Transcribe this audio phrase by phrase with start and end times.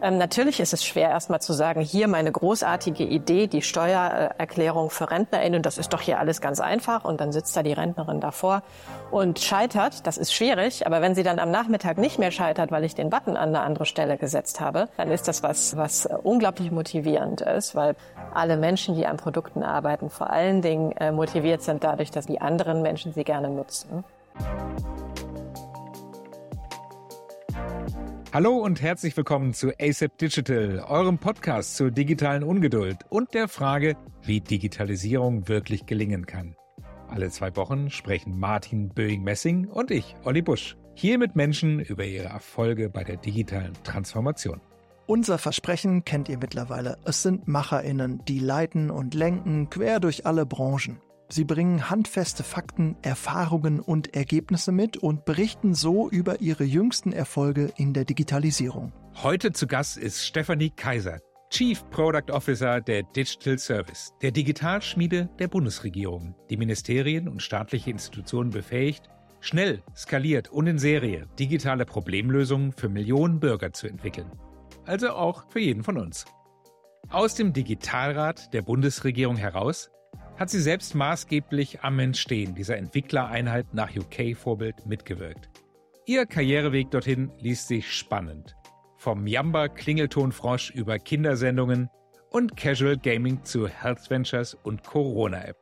[0.00, 5.10] Ähm, natürlich ist es schwer, erstmal zu sagen, hier meine großartige Idee, die Steuererklärung für
[5.10, 7.04] RentnerInnen, das ist doch hier alles ganz einfach.
[7.04, 8.62] Und dann sitzt da die Rentnerin davor
[9.10, 10.06] und scheitert.
[10.06, 10.86] Das ist schwierig.
[10.86, 13.60] Aber wenn sie dann am Nachmittag nicht mehr scheitert, weil ich den Button an eine
[13.60, 17.96] andere Stelle gesetzt habe, dann ist das was, was unglaublich motivierend ist, weil
[18.32, 22.40] alle Menschen, die an Produkten arbeiten, vor allen Dingen äh, motiviert sind dadurch, dass die
[22.40, 24.04] anderen Menschen sie gerne nutzen.
[28.30, 33.96] Hallo und herzlich willkommen zu ASAP Digital, eurem Podcast zur digitalen Ungeduld und der Frage,
[34.22, 36.54] wie Digitalisierung wirklich gelingen kann.
[37.08, 42.26] Alle zwei Wochen sprechen Martin Böing-Messing und ich, Olli Busch, hier mit Menschen über ihre
[42.26, 44.60] Erfolge bei der digitalen Transformation.
[45.06, 46.98] Unser Versprechen kennt ihr mittlerweile.
[47.06, 51.00] Es sind MacherInnen, die leiten und lenken quer durch alle Branchen.
[51.30, 57.70] Sie bringen handfeste Fakten, Erfahrungen und Ergebnisse mit und berichten so über ihre jüngsten Erfolge
[57.76, 58.92] in der Digitalisierung.
[59.22, 61.18] Heute zu Gast ist Stefanie Kaiser,
[61.50, 68.50] Chief Product Officer der Digital Service, der Digitalschmiede der Bundesregierung, die Ministerien und staatliche Institutionen
[68.50, 74.30] befähigt, schnell, skaliert und in Serie digitale Problemlösungen für Millionen Bürger zu entwickeln.
[74.86, 76.24] Also auch für jeden von uns.
[77.10, 79.90] Aus dem Digitalrat der Bundesregierung heraus
[80.38, 85.50] hat sie selbst maßgeblich am Entstehen dieser Entwicklereinheit nach UK-Vorbild mitgewirkt.
[86.06, 88.54] Ihr Karriereweg dorthin liest sich spannend.
[88.96, 91.90] Vom Jamba-Klingeltonfrosch über Kindersendungen
[92.30, 95.56] und Casual Gaming zu Health Ventures und Corona-App.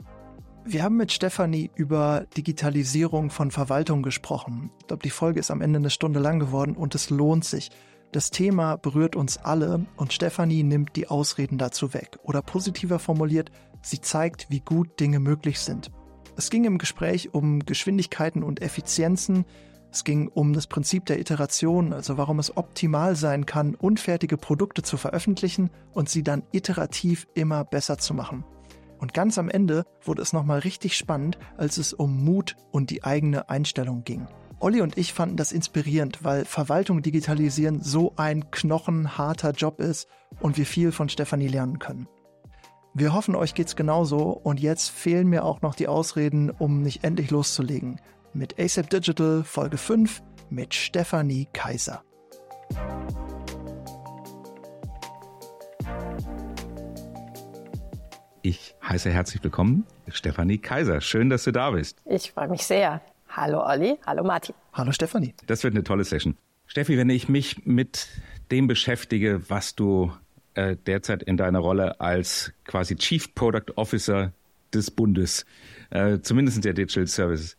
[0.65, 4.71] Wir haben mit Stefanie über Digitalisierung von Verwaltung gesprochen.
[4.81, 7.71] Ich glaube, die Folge ist am Ende eine Stunde lang geworden und es lohnt sich.
[8.13, 12.19] Das Thema berührt uns alle und Stefanie nimmt die Ausreden dazu weg.
[12.23, 13.51] Oder positiver formuliert,
[13.87, 15.91] sie zeigt, wie gut Dinge möglich sind.
[16.37, 19.45] Es ging im Gespräch um Geschwindigkeiten und Effizienzen.
[19.91, 24.83] Es ging um das Prinzip der Iteration, also warum es optimal sein kann, unfertige Produkte
[24.83, 28.45] zu veröffentlichen und sie dann iterativ immer besser zu machen.
[28.99, 33.05] Und ganz am Ende wurde es nochmal richtig spannend, als es um Mut und die
[33.05, 34.27] eigene Einstellung ging.
[34.59, 40.09] Olli und ich fanden das inspirierend, weil Verwaltung digitalisieren so ein knochenharter Job ist
[40.41, 42.09] und wir viel von Stefanie lernen können.
[42.99, 47.05] Wir hoffen, euch geht's genauso und jetzt fehlen mir auch noch die Ausreden, um nicht
[47.05, 48.01] endlich loszulegen.
[48.33, 52.03] Mit ASAP Digital Folge 5 mit Stefanie Kaiser.
[58.41, 61.03] Ich heiße herzlich willkommen Stefanie Kaiser.
[61.03, 62.01] Schön, dass du da bist.
[62.07, 63.03] Ich freue mich sehr.
[63.29, 64.55] Hallo Olli, hallo Martin.
[64.73, 65.35] Hallo Stefanie.
[65.47, 66.39] Das wird eine tolle Session.
[66.65, 68.09] Steffi, wenn ich mich mit
[68.51, 70.13] dem beschäftige, was du
[70.57, 74.33] äh, derzeit in deiner Rolle als quasi Chief Product Officer
[74.75, 75.47] des Bundes,
[75.91, 77.57] äh, zumindest der Digital Services,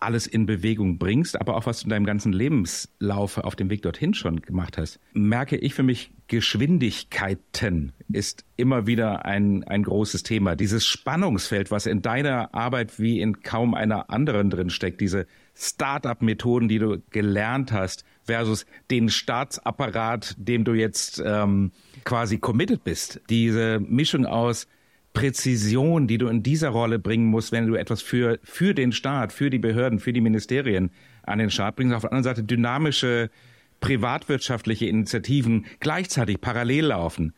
[0.00, 3.82] alles in Bewegung bringst, aber auch was du in deinem ganzen Lebenslauf auf dem Weg
[3.82, 10.22] dorthin schon gemacht hast, merke ich für mich, Geschwindigkeiten ist immer wieder ein, ein großes
[10.22, 10.56] Thema.
[10.56, 16.68] Dieses Spannungsfeld, was in deiner Arbeit wie in kaum einer anderen drin steckt, diese Start-up-Methoden,
[16.68, 21.72] die du gelernt hast, versus den Staatsapparat, dem du jetzt ähm,
[22.04, 23.20] quasi committed bist.
[23.28, 24.66] Diese Mischung aus
[25.12, 29.32] Präzision, die du in dieser Rolle bringen musst, wenn du etwas für, für den Staat,
[29.32, 30.90] für die Behörden, für die Ministerien
[31.22, 31.94] an den Start bringst.
[31.94, 33.30] Auf der anderen Seite dynamische
[33.80, 37.32] privatwirtschaftliche Initiativen gleichzeitig parallel laufen.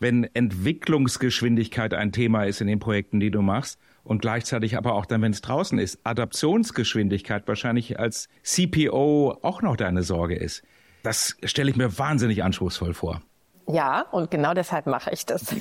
[0.00, 5.06] Wenn Entwicklungsgeschwindigkeit ein Thema ist in den Projekten, die du machst und gleichzeitig aber auch
[5.06, 10.62] dann, wenn es draußen ist, Adaptionsgeschwindigkeit wahrscheinlich als CPO auch noch deine Sorge ist.
[11.02, 13.22] Das stelle ich mir wahnsinnig anspruchsvoll vor.
[13.72, 15.54] Ja, und genau deshalb mache ich das.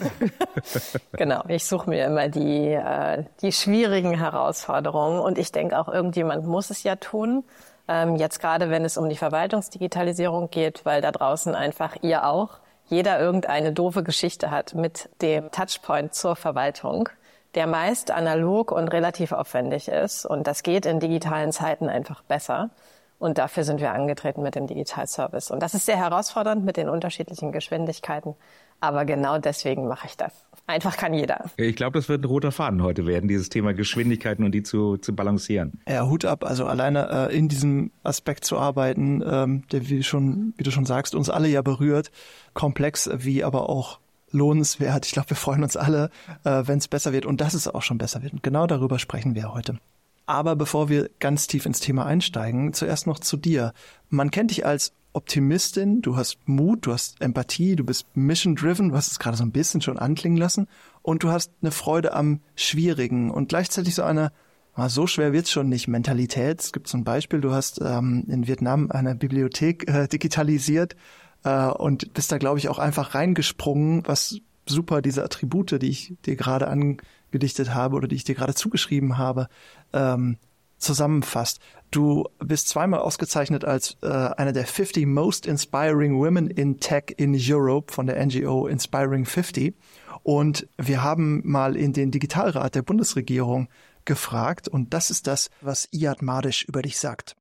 [1.12, 6.46] genau, ich suche mir immer die, äh, die schwierigen Herausforderungen und ich denke auch, irgendjemand
[6.46, 7.44] muss es ja tun.
[7.88, 12.60] Ähm, jetzt gerade, wenn es um die Verwaltungsdigitalisierung geht, weil da draußen einfach ihr auch
[12.88, 17.10] jeder irgendeine doofe Geschichte hat mit dem Touchpoint zur Verwaltung,
[17.56, 20.26] der meist analog und relativ aufwendig ist.
[20.26, 22.70] Und das geht in digitalen Zeiten einfach besser.
[23.18, 25.52] Und dafür sind wir angetreten mit dem Digitalservice.
[25.52, 28.36] Und das ist sehr herausfordernd mit den unterschiedlichen Geschwindigkeiten.
[28.80, 30.32] Aber genau deswegen mache ich das.
[30.68, 31.46] Einfach kann jeder.
[31.58, 34.98] Ich glaube, das wird ein roter Faden heute werden, dieses Thema Geschwindigkeiten und die zu,
[34.98, 35.82] zu balancieren.
[35.90, 36.46] Ja, Hut ab.
[36.46, 40.86] Also alleine äh, in diesem Aspekt zu arbeiten, ähm, der wie schon, wie du schon
[40.86, 42.12] sagst, uns alle ja berührt,
[42.54, 44.00] komplex wie aber auch
[44.32, 45.06] lohnenswert.
[45.06, 46.10] Ich glaube, wir freuen uns alle,
[46.44, 48.34] äh, wenn es besser wird und dass es auch schon besser wird.
[48.34, 49.78] Und genau darüber sprechen wir heute.
[50.26, 53.74] Aber bevor wir ganz tief ins Thema einsteigen, zuerst noch zu dir.
[54.10, 58.96] Man kennt dich als Optimistin, du hast Mut, du hast Empathie, du bist mission-driven, du
[58.96, 60.68] hast es gerade so ein bisschen schon anklingen lassen
[61.02, 64.32] und du hast eine Freude am Schwierigen und gleichzeitig so eine,
[64.76, 66.62] ah, so schwer wird's schon nicht, Mentalität.
[66.62, 70.96] Es gibt so ein Beispiel, du hast ähm, in Vietnam eine Bibliothek äh, digitalisiert
[71.44, 76.36] und bist da, glaube ich, auch einfach reingesprungen, was super diese Attribute, die ich dir
[76.36, 79.48] gerade angedichtet habe oder die ich dir gerade zugeschrieben habe,
[79.94, 80.38] ähm,
[80.78, 81.60] zusammenfasst.
[81.92, 87.36] Du bist zweimal ausgezeichnet als äh, eine der 50 Most Inspiring Women in Tech in
[87.38, 89.76] Europe von der NGO Inspiring 50.
[90.24, 93.68] Und wir haben mal in den Digitalrat der Bundesregierung
[94.06, 97.36] gefragt und das ist das, was Iad Madisch über dich sagt.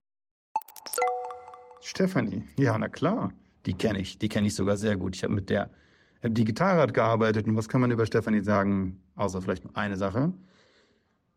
[1.80, 3.32] Stefanie, ja, na klar,
[3.68, 5.14] die kenne ich, die kenne ich sogar sehr gut.
[5.14, 5.70] Ich habe mit der
[6.22, 10.32] im Digitalrat gearbeitet und was kann man über Stefanie sagen, außer vielleicht nur eine Sache.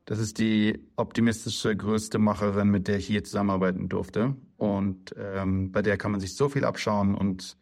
[0.06, 4.36] Das ist die optimistische, größte Macherin, mit der ich hier zusammenarbeiten durfte.
[4.56, 7.57] Und ähm, bei der kann man sich so viel abschauen und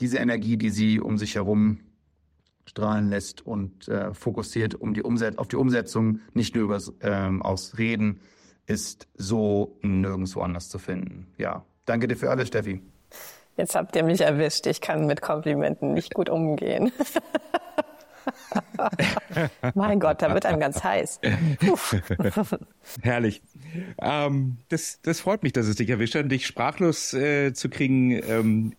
[0.00, 1.78] diese Energie, die sie um sich herum
[2.66, 7.42] strahlen lässt und äh, fokussiert um die Umset auf die Umsetzung, nicht nur übers, ähm,
[7.42, 8.18] aus Reden,
[8.66, 11.28] ist so nirgendwo anders zu finden.
[11.38, 12.82] Ja, danke dir für alles, Steffi.
[13.56, 14.66] Jetzt habt ihr mich erwischt.
[14.66, 16.92] Ich kann mit Komplimenten nicht gut umgehen.
[19.74, 21.20] mein Gott, da wird einem ganz heiß.
[23.02, 23.42] Herrlich.
[24.00, 26.30] Ähm, das, das freut mich, dass es dich erwischt hat.
[26.30, 28.74] Dich sprachlos äh, zu kriegen, ähm,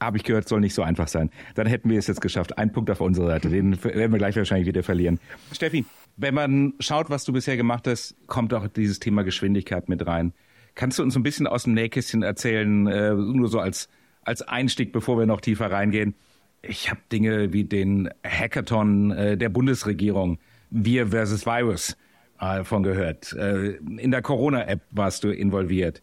[0.00, 1.30] habe ich gehört, soll nicht so einfach sein.
[1.54, 2.56] Dann hätten wir es jetzt geschafft.
[2.56, 3.50] Ein Punkt auf unserer Seite.
[3.50, 5.20] Den werden wir gleich wahrscheinlich wieder verlieren.
[5.52, 5.84] Steffi,
[6.16, 10.32] wenn man schaut, was du bisher gemacht hast, kommt auch dieses Thema Geschwindigkeit mit rein.
[10.74, 13.88] Kannst du uns ein bisschen aus dem Nähkästchen erzählen, äh, nur so als,
[14.30, 16.14] als Einstieg, bevor wir noch tiefer reingehen?
[16.62, 20.38] Ich habe Dinge wie den Hackathon äh, der Bundesregierung,
[20.70, 21.96] Wir versus Virus,
[22.38, 23.32] äh, von gehört.
[23.32, 26.00] Äh, in der Corona-App warst du involviert.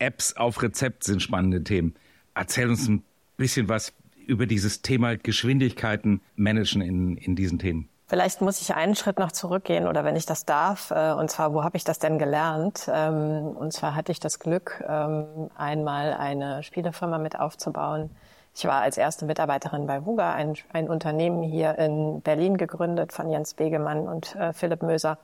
[0.00, 1.94] Apps auf Rezept sind spannende Themen.
[2.34, 3.04] Erzähl uns ein
[3.36, 3.94] bisschen was
[4.26, 7.88] über dieses Thema Geschwindigkeiten managen in, in diesen Themen.
[8.10, 10.90] Vielleicht muss ich einen Schritt noch zurückgehen oder wenn ich das darf.
[10.90, 12.90] Äh, und zwar, wo habe ich das denn gelernt?
[12.92, 18.10] Ähm, und zwar hatte ich das Glück, ähm, einmal eine Spielefirma mit aufzubauen.
[18.52, 23.30] Ich war als erste Mitarbeiterin bei Wuga, ein, ein Unternehmen hier in Berlin gegründet von
[23.30, 25.16] Jens Begemann und äh, Philipp Möser.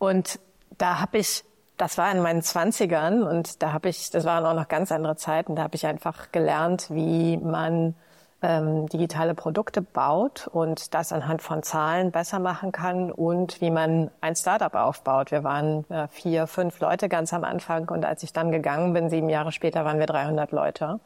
[0.00, 0.40] Und
[0.76, 1.44] da habe ich
[1.76, 5.16] das war in meinen Zwanzigern und da habe ich, das waren auch noch ganz andere
[5.16, 7.96] Zeiten, da habe ich einfach gelernt, wie man
[8.44, 14.10] ähm, digitale Produkte baut und das anhand von Zahlen besser machen kann und wie man
[14.20, 15.30] ein Startup aufbaut.
[15.30, 19.08] Wir waren äh, vier, fünf Leute ganz am Anfang und als ich dann gegangen bin,
[19.08, 21.00] sieben Jahre später, waren wir 300 Leute.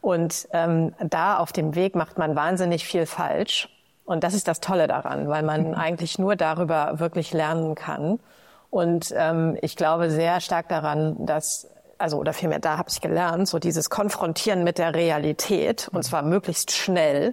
[0.00, 3.68] Und ähm, da auf dem Weg macht man wahnsinnig viel falsch.
[4.04, 8.20] Und das ist das Tolle daran, weil man eigentlich nur darüber wirklich lernen kann.
[8.70, 11.68] Und ähm, ich glaube sehr stark daran, dass
[11.98, 16.22] also oder vielmehr da habe ich gelernt, so dieses Konfrontieren mit der Realität und zwar
[16.22, 17.32] möglichst schnell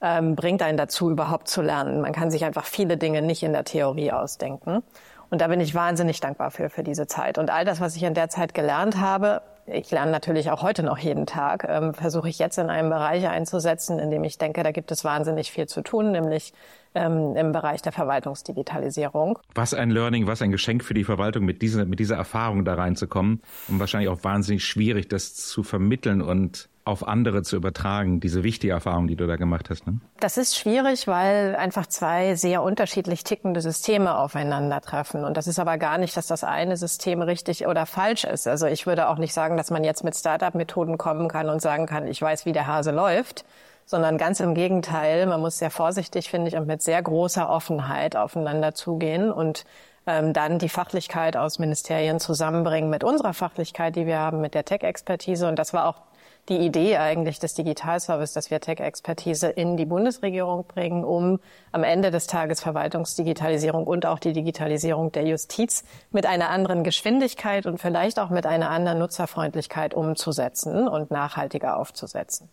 [0.00, 2.00] ähm, bringt einen dazu, überhaupt zu lernen.
[2.00, 4.82] Man kann sich einfach viele Dinge nicht in der Theorie ausdenken.
[5.30, 7.36] Und da bin ich wahnsinnig dankbar für, für diese Zeit.
[7.38, 9.42] Und all das, was ich in der Zeit gelernt habe,
[9.72, 13.26] ich lerne natürlich auch heute noch jeden Tag, ähm, versuche ich jetzt in einem Bereich
[13.28, 16.52] einzusetzen, in dem ich denke, da gibt es wahnsinnig viel zu tun, nämlich
[16.94, 19.38] ähm, im Bereich der Verwaltungsdigitalisierung.
[19.54, 22.74] Was ein Learning, was ein Geschenk für die Verwaltung, mit dieser, mit dieser Erfahrung da
[22.74, 28.42] reinzukommen und wahrscheinlich auch wahnsinnig schwierig, das zu vermitteln und auf andere zu übertragen, diese
[28.42, 29.86] wichtige Erfahrung, die du da gemacht hast?
[29.86, 30.00] Ne?
[30.20, 35.22] Das ist schwierig, weil einfach zwei sehr unterschiedlich tickende Systeme aufeinandertreffen.
[35.24, 38.48] Und das ist aber gar nicht, dass das eine System richtig oder falsch ist.
[38.48, 41.86] Also ich würde auch nicht sagen, dass man jetzt mit Startup-Methoden kommen kann und sagen
[41.86, 43.44] kann, ich weiß, wie der Hase läuft,
[43.84, 48.16] sondern ganz im Gegenteil, man muss sehr vorsichtig, finde ich, und mit sehr großer Offenheit
[48.16, 49.64] aufeinander zugehen und
[50.06, 54.64] ähm, dann die Fachlichkeit aus Ministerien zusammenbringen mit unserer Fachlichkeit, die wir haben, mit der
[54.64, 55.46] Tech-Expertise.
[55.46, 56.07] Und das war auch
[56.48, 61.40] die Idee eigentlich des Digitalservice, dass wir Tech-Expertise in die Bundesregierung bringen, um
[61.72, 67.66] am Ende des Tages Verwaltungsdigitalisierung und auch die Digitalisierung der Justiz mit einer anderen Geschwindigkeit
[67.66, 72.48] und vielleicht auch mit einer anderen Nutzerfreundlichkeit umzusetzen und nachhaltiger aufzusetzen.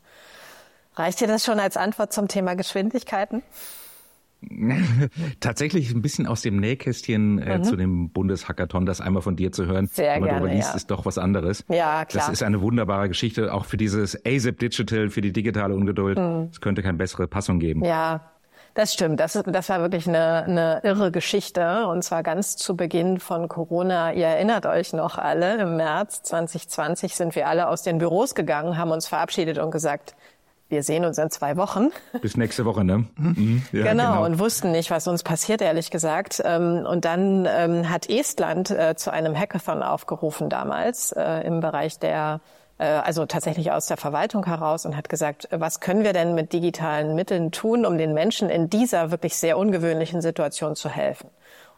[0.95, 3.43] Reicht dir das schon als Antwort zum Thema Geschwindigkeiten?
[5.39, 7.63] Tatsächlich ein bisschen aus dem Nähkästchen äh, mhm.
[7.63, 9.87] zu dem Bundeshackathon, das einmal von dir zu hören.
[9.87, 10.75] Sehr Wenn man darüber liest, ja.
[10.75, 11.63] ist doch was anderes.
[11.69, 12.25] Ja, klar.
[12.25, 16.17] Das ist eine wunderbare Geschichte, auch für dieses ASAP Digital, für die digitale Ungeduld.
[16.17, 16.49] Mhm.
[16.51, 17.83] Es könnte keine bessere Passung geben.
[17.83, 18.31] Ja,
[18.75, 19.21] das stimmt.
[19.21, 21.87] Das, das war wirklich eine, eine irre Geschichte.
[21.87, 24.11] Und zwar ganz zu Beginn von Corona.
[24.11, 28.77] Ihr erinnert euch noch alle, im März 2020 sind wir alle aus den Büros gegangen,
[28.77, 30.15] haben uns verabschiedet und gesagt,
[30.75, 31.91] wir sehen uns in zwei Wochen.
[32.21, 33.05] Bis nächste Woche, ne?
[33.15, 33.63] Mhm.
[33.71, 36.41] Ja, genau, genau, und wussten nicht, was uns passiert, ehrlich gesagt.
[36.43, 41.97] Ähm, und dann ähm, hat Estland äh, zu einem Hackathon aufgerufen damals äh, im Bereich
[41.97, 42.41] der
[42.77, 46.51] äh, also tatsächlich aus der Verwaltung heraus und hat gesagt, was können wir denn mit
[46.51, 51.29] digitalen Mitteln tun, um den Menschen in dieser wirklich sehr ungewöhnlichen Situation zu helfen?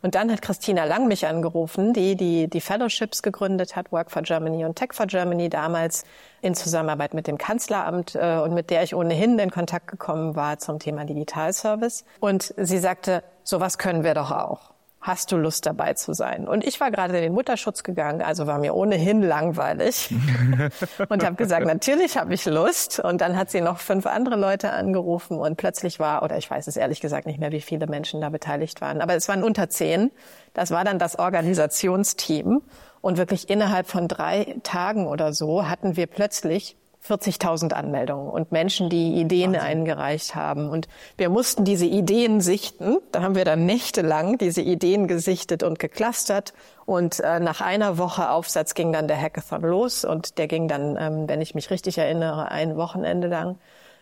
[0.01, 4.21] Und dann hat Christina Lang mich angerufen, die die, die Fellowships gegründet hat, Work for
[4.21, 6.03] Germany und Tech for Germany, damals
[6.41, 10.59] in Zusammenarbeit mit dem Kanzleramt äh, und mit der ich ohnehin in Kontakt gekommen war
[10.59, 12.05] zum Thema Digitalservice.
[12.19, 16.47] Und sie sagte, sowas können wir doch auch hast du Lust dabei zu sein?
[16.47, 20.13] Und ich war gerade in den Mutterschutz gegangen, also war mir ohnehin langweilig
[21.09, 22.99] und habe gesagt, natürlich habe ich Lust.
[22.99, 26.67] Und dann hat sie noch fünf andere Leute angerufen und plötzlich war, oder ich weiß
[26.67, 29.69] es ehrlich gesagt nicht mehr, wie viele Menschen da beteiligt waren, aber es waren unter
[29.69, 30.11] zehn.
[30.53, 32.61] Das war dann das Organisationsteam.
[32.99, 36.75] Und wirklich innerhalb von drei Tagen oder so hatten wir plötzlich
[37.07, 39.67] 40.000 Anmeldungen und Menschen, die Ideen Wahnsinn.
[39.67, 40.69] eingereicht haben.
[40.69, 40.87] Und
[41.17, 42.97] wir mussten diese Ideen sichten.
[43.11, 46.53] Da haben wir dann nächtelang diese Ideen gesichtet und geclustert.
[46.85, 50.05] Und äh, nach einer Woche Aufsatz ging dann der Hackathon los.
[50.05, 53.57] Und der ging dann, ähm, wenn ich mich richtig erinnere, ein Wochenende lang.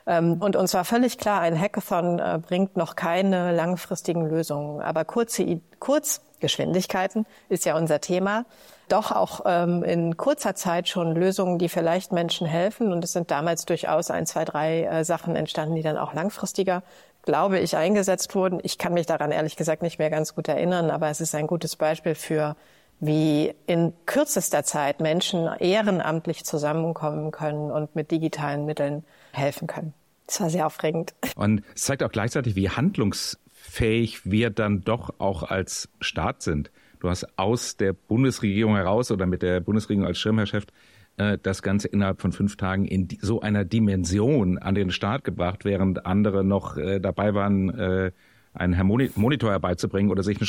[0.08, 4.82] Ähm, und uns war völlig klar, ein Hackathon äh, bringt noch keine langfristigen Lösungen.
[4.82, 8.46] Aber kurze, Kurzgeschwindigkeiten ist ja unser Thema
[8.88, 12.92] doch auch ähm, in kurzer Zeit schon Lösungen, die vielleicht Menschen helfen.
[12.92, 16.84] Und es sind damals durchaus ein, zwei, drei äh, Sachen entstanden, die dann auch langfristiger,
[17.24, 18.60] glaube ich, eingesetzt wurden.
[18.64, 21.48] Ich kann mich daran ehrlich gesagt nicht mehr ganz gut erinnern, aber es ist ein
[21.48, 22.56] gutes Beispiel für
[23.00, 29.94] wie in kürzester Zeit Menschen ehrenamtlich zusammenkommen können und mit digitalen Mitteln helfen können.
[30.28, 31.14] Das war sehr aufregend.
[31.36, 36.72] Und es zeigt auch gleichzeitig, wie handlungsfähig wir dann doch auch als Staat sind.
[37.00, 40.72] Du hast aus der Bundesregierung heraus oder mit der Bundesregierung als Schirmherrschaft
[41.18, 45.66] äh, das Ganze innerhalb von fünf Tagen in so einer Dimension an den Start gebracht,
[45.66, 48.12] während andere noch äh, dabei waren, äh,
[48.54, 50.48] einen Monitor herbeizubringen oder sich einen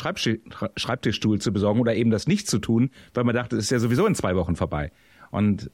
[0.76, 3.78] Schreibtischstuhl zu besorgen oder eben das nicht zu tun, weil man dachte, es ist ja
[3.80, 4.92] sowieso in zwei Wochen vorbei.
[5.32, 5.70] Und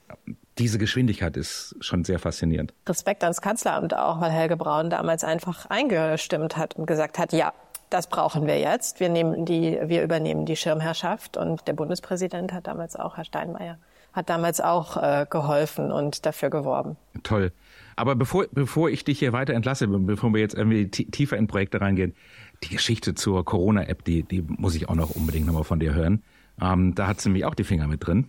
[0.58, 2.72] diese Geschwindigkeit ist schon sehr faszinierend.
[2.88, 7.52] Respekt ans Kanzleramt auch, weil Helge Braun damals einfach eingestimmt hat und gesagt hat, ja,
[7.92, 9.00] das brauchen wir jetzt.
[9.00, 13.78] Wir nehmen die, wir übernehmen die Schirmherrschaft und der Bundespräsident hat damals auch, Herr Steinmeier,
[14.12, 16.96] hat damals auch äh, geholfen und dafür geworben.
[17.22, 17.52] Toll.
[17.96, 21.80] Aber bevor, bevor ich dich hier weiter entlasse, bevor wir jetzt irgendwie tiefer in Projekte
[21.80, 22.14] reingehen,
[22.64, 26.22] die Geschichte zur Corona-App, die, die muss ich auch noch unbedingt nochmal von dir hören.
[26.60, 28.28] Ähm, da hat sie nämlich auch die Finger mit drin.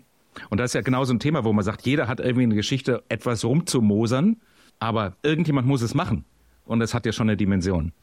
[0.49, 2.55] Und das ist ja genau so ein Thema, wo man sagt, jeder hat irgendwie eine
[2.55, 4.37] Geschichte, etwas rumzumosern,
[4.79, 6.25] aber irgendjemand muss es machen.
[6.65, 7.93] Und es hat ja schon eine Dimension.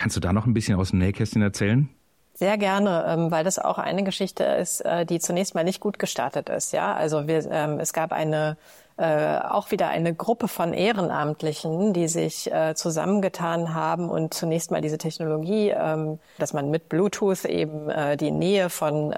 [0.00, 1.90] Kannst du da noch ein bisschen aus dem Nähkästchen erzählen?
[2.32, 5.98] Sehr gerne, ähm, weil das auch eine Geschichte ist, äh, die zunächst mal nicht gut
[5.98, 6.72] gestartet ist.
[6.72, 8.56] Ja, also wir, ähm, es gab eine
[8.96, 14.80] äh, auch wieder eine Gruppe von Ehrenamtlichen, die sich äh, zusammengetan haben und zunächst mal
[14.80, 19.12] diese Technologie, ähm, dass man mit Bluetooth eben die Nähe von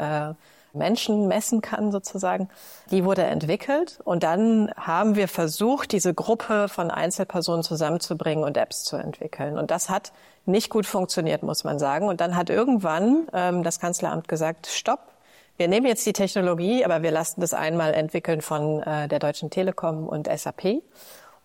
[0.72, 2.48] Menschen messen kann sozusagen,
[2.90, 8.84] die wurde entwickelt und dann haben wir versucht, diese Gruppe von Einzelpersonen zusammenzubringen und Apps
[8.84, 9.58] zu entwickeln.
[9.58, 10.12] Und das hat
[10.46, 12.08] nicht gut funktioniert, muss man sagen.
[12.08, 15.12] Und dann hat irgendwann ähm, das Kanzleramt gesagt, stopp,
[15.56, 19.50] wir nehmen jetzt die Technologie, aber wir lassen das einmal entwickeln von äh, der Deutschen
[19.50, 20.82] Telekom und SAP.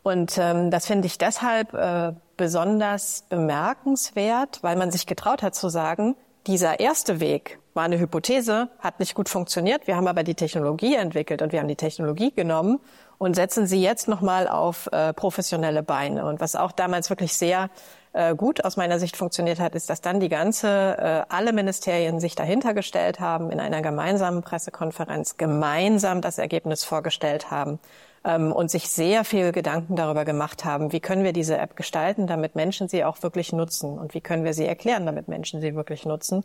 [0.01, 5.69] Und ähm, das finde ich deshalb äh, besonders bemerkenswert, weil man sich getraut hat zu
[5.69, 6.15] sagen,
[6.47, 9.85] dieser erste Weg war eine Hypothese, hat nicht gut funktioniert.
[9.85, 12.79] Wir haben aber die Technologie entwickelt und wir haben die Technologie genommen
[13.17, 16.25] und setzen sie jetzt nochmal auf äh, professionelle Beine.
[16.25, 17.69] Und was auch damals wirklich sehr
[18.17, 22.19] äh, gut aus meiner Sicht funktioniert hat, ist, dass dann die ganze, äh, alle Ministerien
[22.19, 27.79] sich dahinter gestellt haben, in einer gemeinsamen Pressekonferenz gemeinsam das Ergebnis vorgestellt haben
[28.25, 32.25] ähm, und sich sehr viel Gedanken darüber gemacht haben, wie können wir diese App gestalten,
[32.25, 35.75] damit Menschen sie auch wirklich nutzen und wie können wir sie erklären, damit Menschen sie
[35.75, 36.43] wirklich nutzen.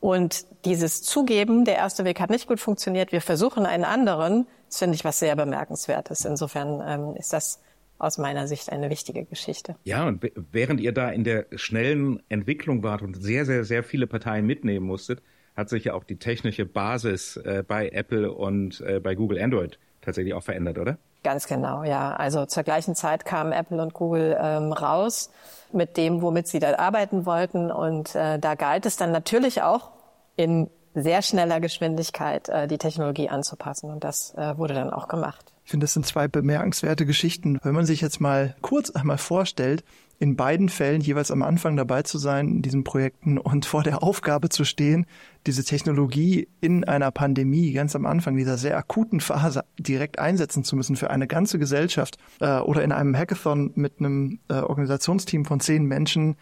[0.00, 4.78] Und dieses Zugeben, der erste Weg hat nicht gut funktioniert, wir versuchen einen anderen, das
[4.78, 6.24] finde ich was sehr bemerkenswertes.
[6.24, 7.60] Insofern ähm, ist das
[8.00, 9.76] aus meiner Sicht eine wichtige Geschichte.
[9.84, 14.06] Ja, und während ihr da in der schnellen Entwicklung wart und sehr, sehr, sehr viele
[14.06, 15.22] Parteien mitnehmen musstet,
[15.56, 19.78] hat sich ja auch die technische Basis äh, bei Apple und äh, bei Google Android
[20.00, 20.98] tatsächlich auch verändert, oder?
[21.22, 22.14] Ganz genau, ja.
[22.14, 25.30] Also zur gleichen Zeit kamen Apple und Google ähm, raus
[25.72, 27.70] mit dem, womit sie da arbeiten wollten.
[27.70, 29.90] Und äh, da galt es dann natürlich auch
[30.36, 33.90] in sehr schneller Geschwindigkeit äh, die Technologie anzupassen.
[33.90, 35.52] Und das äh, wurde dann auch gemacht.
[35.70, 37.60] Ich finde, das sind zwei bemerkenswerte Geschichten.
[37.62, 39.84] Wenn man sich jetzt mal kurz einmal vorstellt,
[40.18, 44.02] in beiden Fällen jeweils am Anfang dabei zu sein in diesen Projekten und vor der
[44.02, 45.06] Aufgabe zu stehen,
[45.46, 50.74] diese Technologie in einer Pandemie ganz am Anfang dieser sehr akuten Phase direkt einsetzen zu
[50.74, 55.60] müssen für eine ganze Gesellschaft äh, oder in einem Hackathon mit einem äh, Organisationsteam von
[55.60, 56.34] zehn Menschen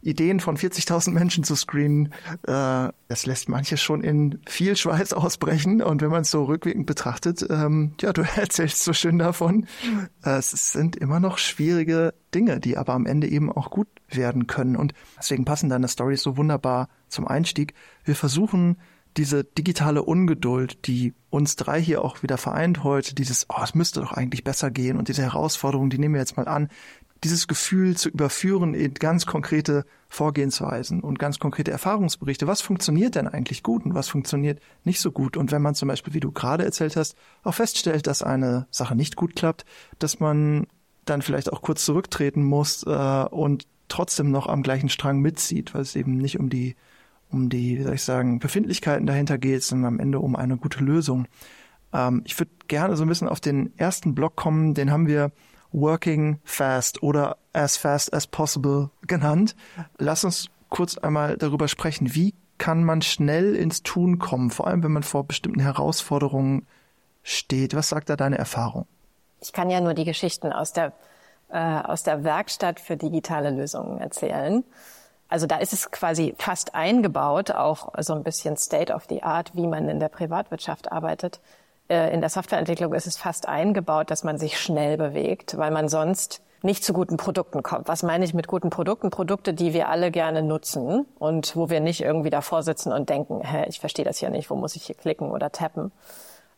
[0.00, 2.12] Ideen von 40.000 Menschen zu screenen,
[2.46, 5.82] äh, das lässt manche schon in viel Schweiß ausbrechen.
[5.82, 9.66] Und wenn man es so rückwirkend betrachtet, ähm, ja, du erzählst so schön davon,
[10.24, 14.46] äh, es sind immer noch schwierige Dinge, die aber am Ende eben auch gut werden
[14.46, 14.76] können.
[14.76, 17.74] Und deswegen passen deine Stories so wunderbar zum Einstieg.
[18.04, 18.76] Wir versuchen
[19.16, 24.00] diese digitale Ungeduld, die uns drei hier auch wieder vereint heute, dieses, oh, es müsste
[24.00, 26.68] doch eigentlich besser gehen und diese Herausforderung, die nehmen wir jetzt mal an,
[27.24, 32.46] dieses Gefühl zu überführen in ganz konkrete Vorgehensweisen und ganz konkrete Erfahrungsberichte.
[32.46, 35.36] Was funktioniert denn eigentlich gut und was funktioniert nicht so gut?
[35.36, 38.94] Und wenn man zum Beispiel, wie du gerade erzählt hast, auch feststellt, dass eine Sache
[38.94, 39.64] nicht gut klappt,
[39.98, 40.66] dass man
[41.04, 45.82] dann vielleicht auch kurz zurücktreten muss äh, und trotzdem noch am gleichen Strang mitzieht, weil
[45.82, 46.76] es eben nicht um die
[47.30, 50.82] um die, wie soll ich sagen, Befindlichkeiten dahinter geht, sondern am Ende um eine gute
[50.82, 51.26] Lösung.
[51.92, 55.32] Ähm, ich würde gerne so ein bisschen auf den ersten Block kommen, den haben wir
[55.72, 59.54] Working Fast oder As Fast as Possible genannt.
[59.98, 64.82] Lass uns kurz einmal darüber sprechen, wie kann man schnell ins Tun kommen, vor allem
[64.82, 66.66] wenn man vor bestimmten Herausforderungen
[67.22, 67.74] steht.
[67.74, 68.86] Was sagt da deine Erfahrung?
[69.40, 70.92] Ich kann ja nur die Geschichten aus der,
[71.48, 74.64] äh, aus der Werkstatt für digitale Lösungen erzählen.
[75.28, 79.54] Also da ist es quasi fast eingebaut, auch so ein bisschen State of the Art,
[79.54, 81.40] wie man in der Privatwirtschaft arbeitet.
[81.88, 85.88] Äh, in der Softwareentwicklung ist es fast eingebaut, dass man sich schnell bewegt, weil man
[85.88, 87.88] sonst nicht zu guten Produkten kommt.
[87.88, 89.10] Was meine ich mit guten Produkten?
[89.10, 93.42] Produkte, die wir alle gerne nutzen und wo wir nicht irgendwie davor sitzen und denken,
[93.42, 95.92] hä, ich verstehe das hier nicht, wo muss ich hier klicken oder tappen?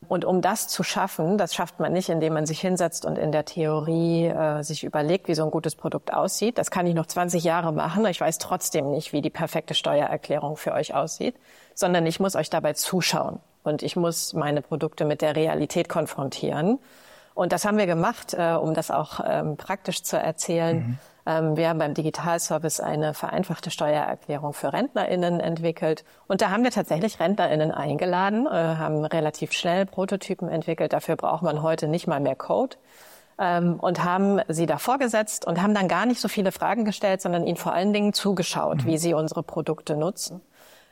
[0.08, 3.32] Und um das zu schaffen, das schafft man nicht, indem man sich hinsetzt und in
[3.32, 6.56] der Theorie äh, sich überlegt, wie so ein gutes Produkt aussieht.
[6.56, 8.06] Das kann ich noch 20 Jahre machen.
[8.06, 11.34] Ich weiß trotzdem nicht, wie die perfekte Steuererklärung für euch aussieht,
[11.74, 16.78] sondern ich muss euch dabei zuschauen und ich muss meine Produkte mit der Realität konfrontieren.
[17.34, 20.76] Und das haben wir gemacht, äh, um das auch ähm, praktisch zu erzählen.
[20.76, 20.98] Mhm.
[21.26, 26.04] Ähm, wir haben beim Digitalservice eine vereinfachte Steuererklärung für RentnerInnen entwickelt.
[26.26, 30.92] Und da haben wir tatsächlich RentnerInnen eingeladen, äh, haben relativ schnell Prototypen entwickelt.
[30.92, 32.76] Dafür braucht man heute nicht mal mehr Code.
[33.38, 37.22] Ähm, und haben sie da vorgesetzt und haben dann gar nicht so viele Fragen gestellt,
[37.22, 38.86] sondern ihnen vor allen Dingen zugeschaut, mhm.
[38.86, 40.42] wie sie unsere Produkte nutzen.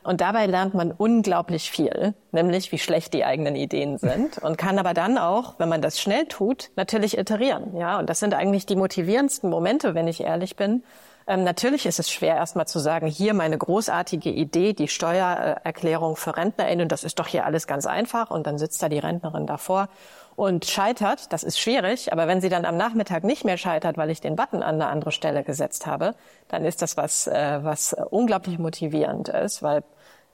[0.03, 4.79] Und dabei lernt man unglaublich viel, nämlich wie schlecht die eigenen Ideen sind und kann
[4.79, 7.75] aber dann auch, wenn man das schnell tut, natürlich iterieren.
[7.75, 10.83] Ja, und das sind eigentlich die motivierendsten Momente, wenn ich ehrlich bin.
[11.27, 16.35] Ähm, natürlich ist es schwer, erstmal zu sagen, hier meine großartige Idee, die Steuererklärung für
[16.35, 18.31] RentnerInnen, das ist doch hier alles ganz einfach.
[18.31, 19.89] Und dann sitzt da die Rentnerin davor
[20.39, 24.09] und scheitert, das ist schwierig, aber wenn sie dann am Nachmittag nicht mehr scheitert, weil
[24.09, 26.15] ich den Button an eine andere Stelle gesetzt habe,
[26.47, 29.83] dann ist das was, äh, was unglaublich motivierend ist, weil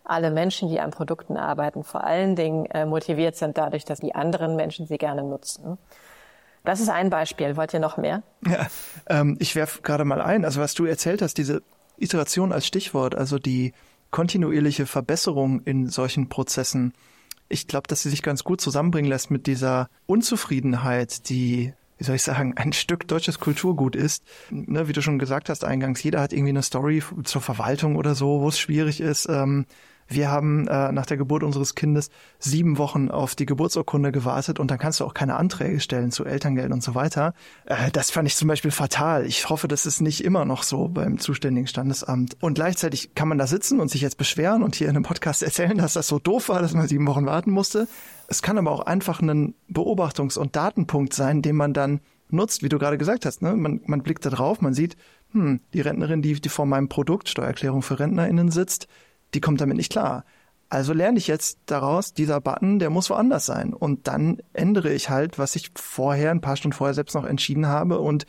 [0.04, 4.14] alle Menschen, die an Produkten arbeiten, vor allen Dingen äh, motiviert sind dadurch, dass die
[4.14, 5.80] anderen Menschen sie gerne nutzen.
[6.64, 7.58] Das ist ein Beispiel.
[7.58, 8.22] Wollt ihr noch mehr?
[8.46, 8.68] Ja,
[9.10, 11.64] ähm, ich werfe gerade mal ein, also was du erzählt hast, diese
[11.98, 13.74] Iteration als Stichwort, also die
[14.12, 16.94] kontinuierliche Verbesserung in solchen Prozessen,
[17.50, 22.16] ich glaube, dass sie sich ganz gut zusammenbringen lässt mit dieser Unzufriedenheit, die wie soll
[22.18, 24.24] ich sagen, ein Stück deutsches Kulturgut ist.
[24.50, 28.16] Ne, wie du schon gesagt hast eingangs, jeder hat irgendwie eine Story zur Verwaltung oder
[28.16, 29.30] so, wo es schwierig ist.
[29.30, 29.66] Ähm,
[30.08, 34.70] wir haben äh, nach der Geburt unseres Kindes sieben Wochen auf die Geburtsurkunde gewartet und
[34.70, 37.34] dann kannst du auch keine Anträge stellen zu Elterngeld und so weiter.
[37.66, 39.26] Äh, das fand ich zum Beispiel fatal.
[39.26, 42.38] Ich hoffe, das ist nicht immer noch so beim zuständigen Standesamt.
[42.40, 45.42] Und gleichzeitig kann man da sitzen und sich jetzt beschweren und hier in einem Podcast
[45.42, 47.88] erzählen, dass das so doof war, dass man sieben Wochen warten musste.
[48.28, 52.70] Es kann aber auch einfach ein Beobachtungs- und Datenpunkt sein, den man dann nutzt, wie
[52.70, 53.42] du gerade gesagt hast.
[53.42, 53.56] Ne?
[53.56, 54.98] Man, man blickt da drauf, man sieht,
[55.32, 58.88] hm, die Rentnerin, die, die vor meinem Produkt Steuererklärung für RentnerInnen sitzt,
[59.34, 60.26] die kommt damit nicht klar.
[60.70, 63.74] Also lerne ich jetzt daraus, dieser Button, der muss woanders sein.
[63.74, 67.68] Und dann ändere ich halt, was ich vorher, ein paar Stunden vorher selbst noch entschieden
[67.68, 68.26] habe und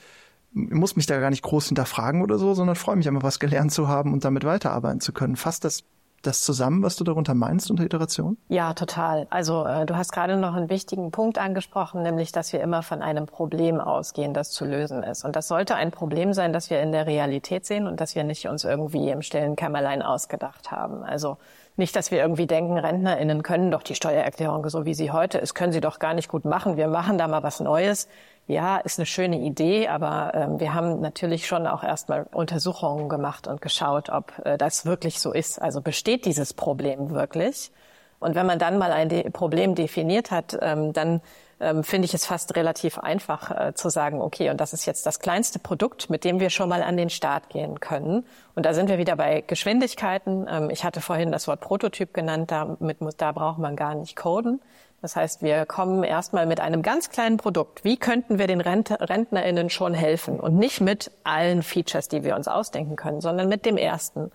[0.53, 3.73] muss mich da gar nicht groß hinterfragen oder so, sondern freue mich einfach, was gelernt
[3.73, 5.37] zu haben und damit weiterarbeiten zu können.
[5.37, 5.85] Fasst das
[6.23, 8.37] das zusammen, was du darunter meinst unter Iteration?
[8.49, 9.27] Ja, total.
[9.31, 13.03] Also äh, du hast gerade noch einen wichtigen Punkt angesprochen, nämlich, dass wir immer von
[13.03, 15.25] einem Problem ausgehen, das zu lösen ist.
[15.25, 18.25] Und das sollte ein Problem sein, das wir in der Realität sehen und das wir
[18.25, 21.03] nicht uns irgendwie im stillen Kämmerlein ausgedacht haben.
[21.05, 21.37] Also
[21.77, 25.55] nicht, dass wir irgendwie denken, RentnerInnen können doch die Steuererklärung so wie sie heute ist,
[25.55, 26.77] können sie doch gar nicht gut machen.
[26.77, 28.09] Wir machen da mal was Neues
[28.47, 33.49] ja, ist eine schöne Idee, aber ähm, wir haben natürlich schon auch erstmal Untersuchungen gemacht
[33.49, 35.61] und geschaut, ob äh, das wirklich so ist.
[35.61, 37.73] Also besteht dieses Problem wirklich?
[38.19, 41.21] Und wenn man dann mal ein De Problem definiert hat, ähm, dann
[41.59, 45.07] ähm, finde ich es fast relativ einfach äh, zu sagen, okay, und das ist jetzt
[45.07, 48.25] das kleinste Produkt, mit dem wir schon mal an den Start gehen können.
[48.55, 50.47] Und da sind wir wieder bei Geschwindigkeiten.
[50.49, 54.17] Ähm, ich hatte vorhin das Wort Prototyp genannt, damit muss, da braucht man gar nicht
[54.17, 54.61] coden.
[55.03, 57.85] Das heißt, wir kommen erstmal mit einem ganz kleinen Produkt.
[57.85, 60.41] Wie könnten wir den RentnerInnen schon helfen?
[60.41, 64.33] Und nicht mit allen Features, die wir uns ausdenken können, sondern mit dem ersten.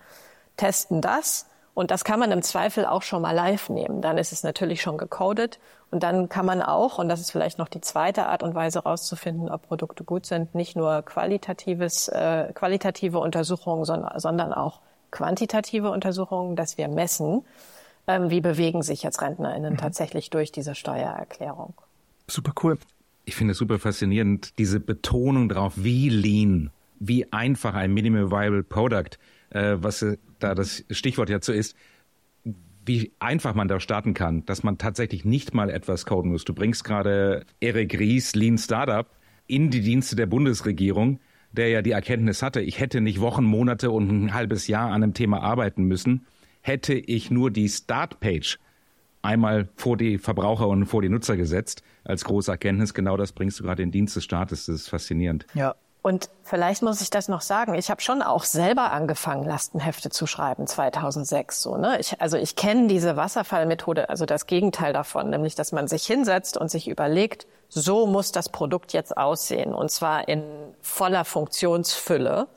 [0.56, 1.46] Testen das.
[1.74, 4.02] Und das kann man im Zweifel auch schon mal live nehmen.
[4.02, 5.58] Dann ist es natürlich schon gecodet.
[5.90, 8.80] Und dann kann man auch, und das ist vielleicht noch die zweite Art und Weise
[8.80, 15.90] herauszufinden, ob Produkte gut sind, nicht nur qualitatives, äh, qualitative Untersuchungen, sondern, sondern auch quantitative
[15.90, 17.44] Untersuchungen, dass wir messen,
[18.06, 19.78] ähm, wie bewegen sich jetzt RentnerInnen mhm.
[19.78, 21.74] tatsächlich durch diese Steuererklärung.
[22.26, 22.78] Super cool.
[23.24, 28.64] Ich finde es super faszinierend, diese Betonung darauf, wie lean, wie einfach ein Minimum Viable
[28.64, 29.18] Product,
[29.50, 31.76] äh, was äh, da das Stichwort dazu ist,
[32.84, 36.44] wie einfach man da starten kann, dass man tatsächlich nicht mal etwas coden muss.
[36.44, 39.08] Du bringst gerade Eric Ries, Lean Startup,
[39.46, 41.20] in die Dienste der Bundesregierung,
[41.52, 45.02] der ja die Erkenntnis hatte, ich hätte nicht Wochen, Monate und ein halbes Jahr an
[45.02, 46.26] einem Thema arbeiten müssen,
[46.62, 48.58] hätte ich nur die Startpage
[49.20, 52.94] einmal vor die Verbraucher und vor die Nutzer gesetzt als große Erkenntnis.
[52.94, 54.66] Genau das bringst du gerade in Dienst des Staates.
[54.66, 55.46] Das ist faszinierend.
[55.54, 55.74] Ja.
[56.02, 57.74] Und vielleicht muss ich das noch sagen.
[57.74, 61.62] Ich habe schon auch selber angefangen, Lastenhefte zu schreiben 2006.
[61.62, 62.00] So, ne?
[62.00, 66.56] ich, also ich kenne diese Wasserfallmethode, also das Gegenteil davon, nämlich dass man sich hinsetzt
[66.56, 70.42] und sich überlegt, so muss das Produkt jetzt aussehen und zwar in
[70.80, 72.48] voller Funktionsfülle.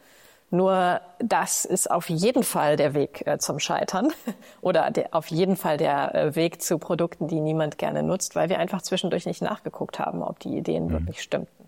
[0.51, 4.11] Nur das ist auf jeden Fall der Weg äh, zum Scheitern
[4.61, 8.49] oder der, auf jeden Fall der äh, Weg zu Produkten, die niemand gerne nutzt, weil
[8.49, 10.91] wir einfach zwischendurch nicht nachgeguckt haben, ob die Ideen mhm.
[10.91, 11.65] wirklich stimmten.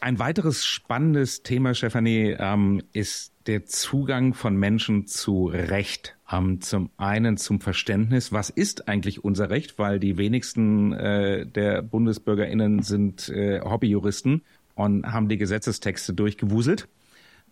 [0.00, 6.16] Ein weiteres spannendes Thema, Stefanie, ähm, ist der Zugang von Menschen zu Recht.
[6.30, 11.82] Ähm, zum einen zum Verständnis, was ist eigentlich unser Recht, weil die wenigsten äh, der
[11.82, 14.42] BundesbürgerInnen sind äh, Hobbyjuristen
[14.74, 16.88] und haben die Gesetzestexte durchgewuselt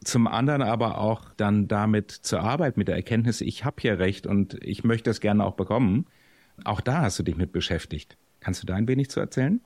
[0.04, 4.26] zum anderen aber auch dann damit zur Arbeit mit der Erkenntnis, ich habe hier recht
[4.26, 6.06] und ich möchte es gerne auch bekommen.
[6.64, 8.16] Auch da hast du dich mit beschäftigt.
[8.40, 9.60] Kannst du da ein wenig zu erzählen?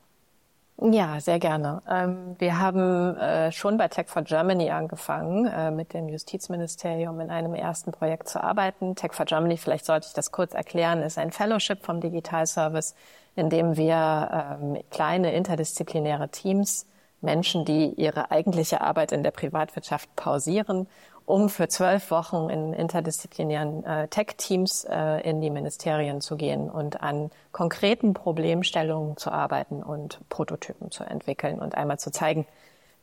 [0.81, 1.83] Ja, sehr gerne.
[1.90, 7.31] Ähm, wir haben äh, schon bei Tech for Germany angefangen, äh, mit dem Justizministerium in
[7.31, 8.94] einem ersten Projekt zu arbeiten.
[8.94, 12.94] Tech for Germany, vielleicht sollte ich das kurz erklären, ist ein Fellowship vom Digital Service,
[13.35, 16.87] in dem wir ähm, kleine interdisziplinäre Teams
[17.20, 20.87] Menschen, die ihre eigentliche Arbeit in der Privatwirtschaft pausieren,
[21.26, 27.02] um für zwölf Wochen in interdisziplinären äh, Tech-Teams äh, in die Ministerien zu gehen und
[27.02, 32.46] an konkreten Problemstellungen zu arbeiten und Prototypen zu entwickeln und einmal zu zeigen,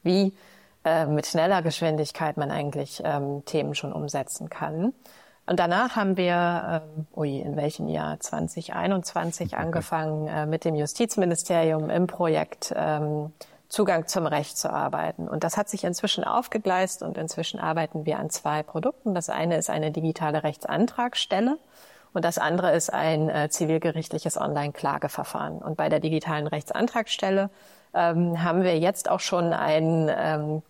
[0.01, 0.33] wie
[0.85, 4.93] äh, mit schneller Geschwindigkeit man eigentlich ähm, Themen schon umsetzen kann.
[5.47, 8.19] Und danach haben wir, ähm, ui, in welchem Jahr?
[8.19, 13.31] 2021 angefangen äh, mit dem Justizministerium im Projekt ähm,
[13.69, 15.27] Zugang zum Recht zu arbeiten.
[15.27, 19.13] Und das hat sich inzwischen aufgegleist und inzwischen arbeiten wir an zwei Produkten.
[19.15, 21.57] Das eine ist eine digitale Rechtsantragstelle
[22.15, 25.57] und das andere ist ein äh, zivilgerichtliches Online-Klageverfahren.
[25.57, 27.49] Und bei der digitalen Rechtsantragstelle
[27.93, 30.61] ähm, haben wir jetzt auch schon ein, ähm,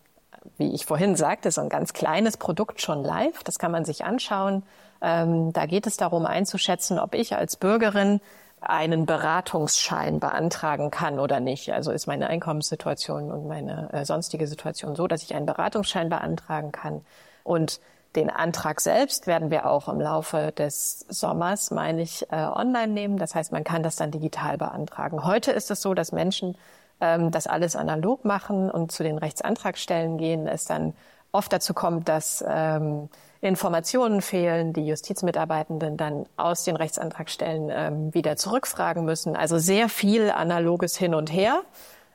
[0.58, 3.43] wie ich vorhin sagte, so ein ganz kleines Produkt schon live.
[3.43, 4.63] Das kann man sich anschauen.
[5.01, 8.21] Ähm, da geht es darum einzuschätzen, ob ich als Bürgerin
[8.69, 11.71] einen Beratungsschein beantragen kann oder nicht.
[11.73, 16.71] Also ist meine Einkommenssituation und meine äh, sonstige Situation so, dass ich einen Beratungsschein beantragen
[16.71, 17.01] kann.
[17.43, 17.80] Und
[18.15, 23.17] den Antrag selbst werden wir auch im Laufe des Sommers, meine ich, äh, online nehmen.
[23.17, 25.25] Das heißt, man kann das dann digital beantragen.
[25.25, 26.58] Heute ist es so, dass Menschen
[27.01, 30.93] ähm, das alles analog machen und zu den Rechtsantragstellen gehen, es dann
[31.32, 33.10] oft dazu kommt, dass ähm,
[33.41, 39.36] Informationen fehlen, die Justizmitarbeitenden dann aus den Rechtsantragstellen ähm, wieder zurückfragen müssen.
[39.36, 41.62] Also sehr viel analoges Hin und Her.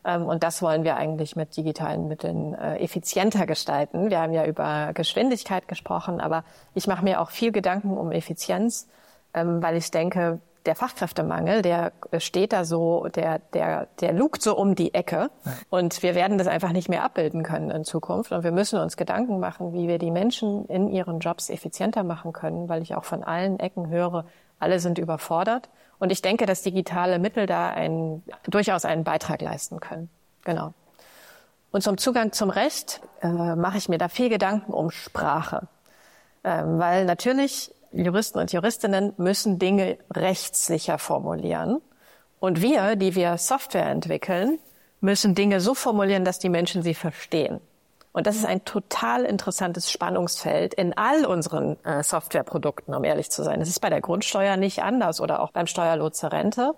[0.05, 4.11] Ähm, und das wollen wir eigentlich mit digitalen Mitteln äh, effizienter gestalten.
[4.11, 8.89] Wir haben ja über Geschwindigkeit gesprochen, aber ich mache mir auch viel Gedanken um Effizienz,
[9.35, 14.57] ähm, weil ich denke, der Fachkräftemangel, der steht da so, der, der, der lugt so
[14.57, 15.31] um die Ecke.
[15.71, 18.33] Und wir werden das einfach nicht mehr abbilden können in Zukunft.
[18.33, 22.33] Und wir müssen uns Gedanken machen, wie wir die Menschen in ihren Jobs effizienter machen
[22.33, 24.27] können, weil ich auch von allen Ecken höre,
[24.59, 25.71] alle sind überfordert.
[25.99, 30.11] Und ich denke, dass digitale Mittel da ein, durchaus einen Beitrag leisten können.
[30.45, 30.73] Genau.
[31.71, 35.69] Und zum Zugang zum Recht äh, mache ich mir da viel Gedanken um Sprache.
[36.43, 41.81] Ähm, weil natürlich Juristen und Juristinnen müssen Dinge rechtssicher formulieren.
[42.39, 44.59] Und wir, die wir Software entwickeln,
[45.01, 47.61] müssen Dinge so formulieren, dass die Menschen sie verstehen.
[48.13, 53.45] Und das ist ein total interessantes Spannungsfeld in all unseren äh, Softwareprodukten, um ehrlich zu
[53.45, 53.61] sein.
[53.61, 56.73] Es ist bei der Grundsteuer nicht anders oder auch beim Steuerlotse Rente.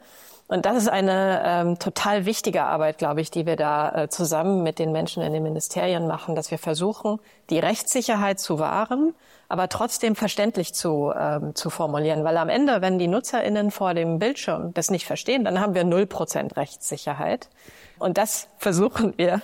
[0.48, 4.62] Und das ist eine ähm, total wichtige Arbeit, glaube ich, die wir da äh, zusammen
[4.62, 9.14] mit den Menschen in den Ministerien machen, dass wir versuchen, die Rechtssicherheit zu wahren,
[9.52, 12.24] aber trotzdem verständlich zu, ähm, zu formulieren.
[12.24, 15.84] Weil am Ende, wenn die NutzerInnen vor dem Bildschirm das nicht verstehen, dann haben wir
[15.84, 17.50] null Prozent Rechtssicherheit.
[17.98, 19.42] Und das versuchen wir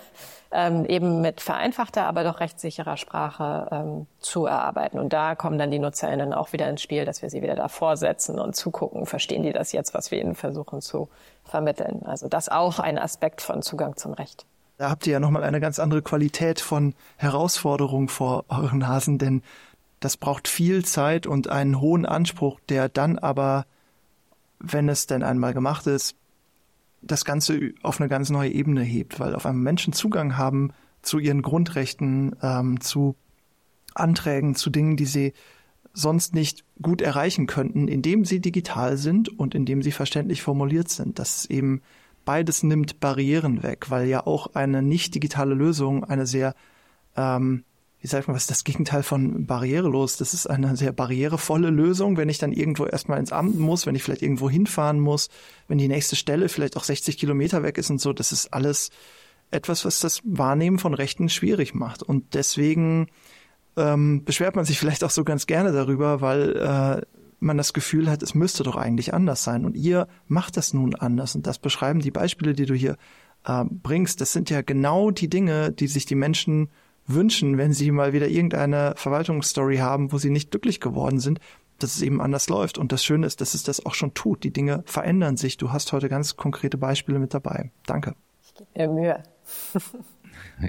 [0.50, 4.98] ähm, eben mit vereinfachter, aber doch rechtssicherer Sprache ähm, zu erarbeiten.
[4.98, 7.98] Und da kommen dann die NutzerInnen auch wieder ins Spiel, dass wir sie wieder davor
[7.98, 11.10] setzen und zugucken, verstehen die das jetzt, was wir ihnen versuchen zu
[11.44, 12.00] vermitteln.
[12.06, 14.46] Also das auch ein Aspekt von Zugang zum Recht.
[14.78, 19.42] Da habt ihr ja nochmal eine ganz andere Qualität von Herausforderung vor euren Nasen, denn
[20.00, 23.66] das braucht viel Zeit und einen hohen Anspruch, der dann aber,
[24.58, 26.16] wenn es denn einmal gemacht ist,
[27.00, 31.18] das Ganze auf eine ganz neue Ebene hebt, weil auf einmal Menschen Zugang haben zu
[31.18, 33.14] ihren Grundrechten, ähm, zu
[33.94, 35.32] Anträgen, zu Dingen, die sie
[35.92, 41.18] sonst nicht gut erreichen könnten, indem sie digital sind und indem sie verständlich formuliert sind.
[41.18, 41.82] Das eben
[42.24, 46.54] beides nimmt Barrieren weg, weil ja auch eine nicht digitale Lösung eine sehr
[47.16, 47.64] ähm,
[48.00, 50.16] wie sagt man, was ist das Gegenteil von barrierelos?
[50.18, 53.96] Das ist eine sehr barrierevolle Lösung, wenn ich dann irgendwo erstmal ins Amt muss, wenn
[53.96, 55.28] ich vielleicht irgendwo hinfahren muss,
[55.66, 58.12] wenn die nächste Stelle vielleicht auch 60 Kilometer weg ist und so.
[58.12, 58.90] Das ist alles
[59.50, 62.02] etwas, was das Wahrnehmen von Rechten schwierig macht.
[62.04, 63.08] Und deswegen
[63.76, 67.06] ähm, beschwert man sich vielleicht auch so ganz gerne darüber, weil äh,
[67.40, 69.64] man das Gefühl hat, es müsste doch eigentlich anders sein.
[69.64, 71.34] Und ihr macht das nun anders.
[71.34, 72.96] Und das beschreiben die Beispiele, die du hier
[73.44, 74.20] äh, bringst.
[74.20, 76.68] Das sind ja genau die Dinge, die sich die Menschen
[77.08, 81.40] wünschen, wenn sie mal wieder irgendeine Verwaltungsstory haben, wo sie nicht glücklich geworden sind,
[81.78, 82.78] dass es eben anders läuft.
[82.78, 84.44] Und das Schöne ist, dass es das auch schon tut.
[84.44, 85.56] Die Dinge verändern sich.
[85.56, 87.70] Du hast heute ganz konkrete Beispiele mit dabei.
[87.86, 88.14] Danke.
[88.42, 89.22] Ich gebe mir Mühe.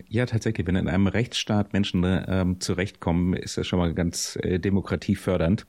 [0.07, 0.65] Ja, tatsächlich.
[0.65, 5.67] Wenn in einem Rechtsstaat Menschen ähm, zurechtkommen, ist das schon mal ganz äh, demokratiefördernd.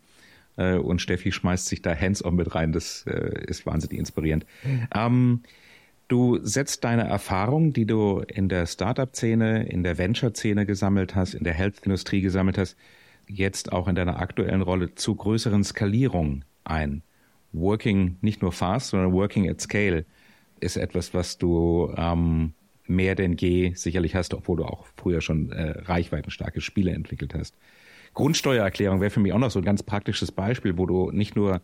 [0.56, 2.72] Äh, und Steffi schmeißt sich da hands-on mit rein.
[2.72, 4.46] Das äh, ist wahnsinnig inspirierend.
[4.94, 5.42] Ähm,
[6.10, 11.44] Du setzt deine Erfahrung, die du in der Startup-Szene, in der Venture-Szene gesammelt hast, in
[11.44, 12.76] der Health-Industrie gesammelt hast,
[13.28, 17.04] jetzt auch in deiner aktuellen Rolle zu größeren Skalierungen ein.
[17.52, 20.04] Working nicht nur fast, sondern working at scale
[20.58, 22.54] ist etwas, was du ähm,
[22.88, 27.54] mehr denn je sicherlich hast, obwohl du auch früher schon äh, reichweitenstarke Spiele entwickelt hast.
[28.14, 31.62] Grundsteuererklärung wäre für mich auch noch so ein ganz praktisches Beispiel, wo du nicht nur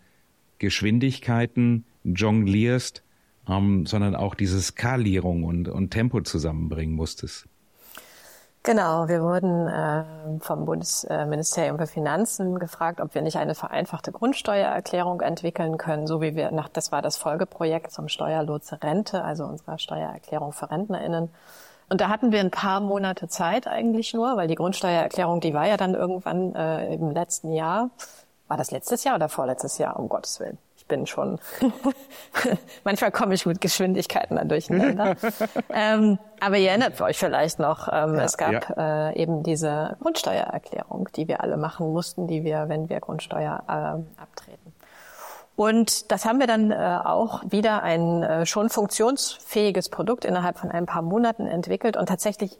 [0.61, 3.03] Geschwindigkeiten jonglierst,
[3.49, 7.47] ähm, sondern auch diese Skalierung und, und Tempo zusammenbringen musstest.
[8.67, 15.21] Genau, wir wurden äh, vom Bundesministerium für Finanzen gefragt, ob wir nicht eine vereinfachte Grundsteuererklärung
[15.21, 19.79] entwickeln können, so wie wir nach, das war das Folgeprojekt zum Steuerlotse Rente, also unserer
[19.79, 21.29] Steuererklärung für RentnerInnen.
[21.89, 25.69] Und da hatten wir ein paar Monate Zeit eigentlich nur, weil die Grundsteuererklärung, die war
[25.69, 27.91] ja dann irgendwann äh, im letzten Jahr.
[28.49, 30.59] War das letztes Jahr oder vorletztes Jahr, um Gottes Willen?
[30.89, 31.39] Bin schon,
[32.85, 35.17] manchmal komme ich mit Geschwindigkeiten dann durcheinander.
[35.71, 39.11] ähm, aber ihr erinnert euch vielleicht noch, ähm, ja, es gab ja.
[39.11, 44.21] äh, eben diese Grundsteuererklärung, die wir alle machen mussten, die wir, wenn wir Grundsteuer äh,
[44.21, 44.73] abtreten.
[45.57, 50.71] Und das haben wir dann äh, auch wieder ein äh, schon funktionsfähiges Produkt innerhalb von
[50.71, 52.59] ein paar Monaten entwickelt und tatsächlich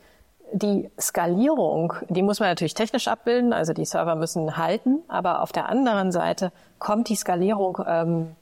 [0.53, 5.53] die Skalierung, die muss man natürlich technisch abbilden, also die Server müssen halten, aber auf
[5.53, 8.37] der anderen Seite kommt die Skalierung, ähm,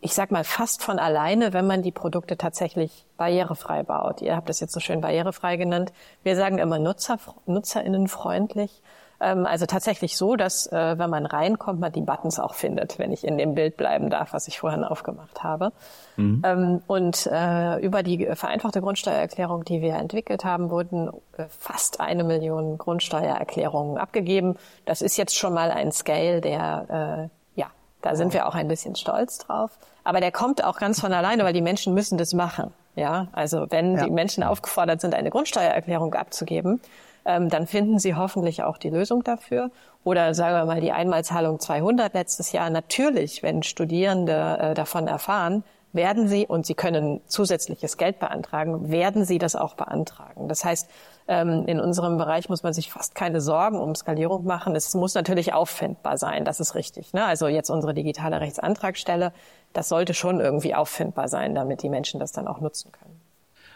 [0.00, 4.22] ich sag mal, fast von alleine, wenn man die Produkte tatsächlich barrierefrei baut.
[4.22, 5.92] Ihr habt das jetzt so schön barrierefrei genannt.
[6.22, 8.82] Wir sagen immer Nutzer, nutzerinnenfreundlich.
[9.20, 13.12] Ähm, also tatsächlich so, dass äh, wenn man reinkommt, man die Buttons auch findet, wenn
[13.12, 15.72] ich in dem Bild bleiben darf, was ich vorhin aufgemacht habe.
[16.16, 16.42] Mhm.
[16.44, 22.24] Ähm, und äh, über die vereinfachte Grundsteuererklärung, die wir entwickelt haben, wurden äh, fast eine
[22.24, 24.56] Million Grundsteuererklärungen abgegeben.
[24.86, 27.66] Das ist jetzt schon mal ein Scale, der ja,
[28.02, 29.70] da sind wir auch ein bisschen stolz drauf.
[30.04, 32.72] Aber der kommt auch ganz von alleine, weil die Menschen müssen das machen.
[32.96, 34.04] Ja, also wenn ja.
[34.04, 36.80] die Menschen aufgefordert sind, eine Grundsteuererklärung abzugeben,
[37.24, 39.70] ähm, dann finden Sie hoffentlich auch die Lösung dafür.
[40.04, 42.70] Oder sagen wir mal die Einmalzahlung 200 letztes Jahr.
[42.70, 49.24] Natürlich, wenn Studierende äh, davon erfahren, werden sie, und sie können zusätzliches Geld beantragen, werden
[49.24, 50.48] sie das auch beantragen.
[50.48, 50.88] Das heißt,
[51.28, 54.76] ähm, in unserem Bereich muss man sich fast keine Sorgen um Skalierung machen.
[54.76, 57.12] Es muss natürlich auffindbar sein, das ist richtig.
[57.12, 57.24] Ne?
[57.24, 59.32] Also jetzt unsere digitale Rechtsantragstelle,
[59.72, 63.20] das sollte schon irgendwie auffindbar sein, damit die Menschen das dann auch nutzen können.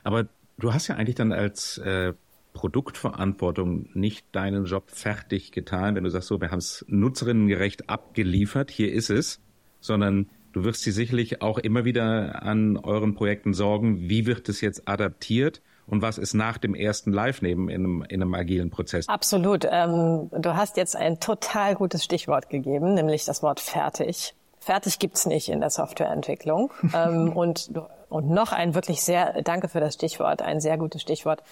[0.04, 0.26] Aber
[0.58, 2.12] du hast ja eigentlich dann als äh,
[2.54, 8.70] Produktverantwortung nicht deinen Job fertig getan, wenn du sagst, so, wir haben es nutzerinnengerecht abgeliefert,
[8.70, 9.40] hier ist es,
[9.80, 14.62] sondern du wirst sie sicherlich auch immer wieder an euren Projekten sorgen, wie wird es
[14.62, 19.08] jetzt adaptiert und was ist nach dem ersten Live-Nehmen in einem, in einem agilen Prozess?
[19.08, 19.66] Absolut.
[19.70, 25.26] Ähm, du hast jetzt ein total gutes Stichwort gegeben, nämlich das Wort fertig Fertig gibt's
[25.26, 26.72] nicht in der Softwareentwicklung.
[26.94, 27.70] ähm, und,
[28.08, 31.42] und noch ein wirklich sehr, danke für das Stichwort, ein sehr gutes Stichwort.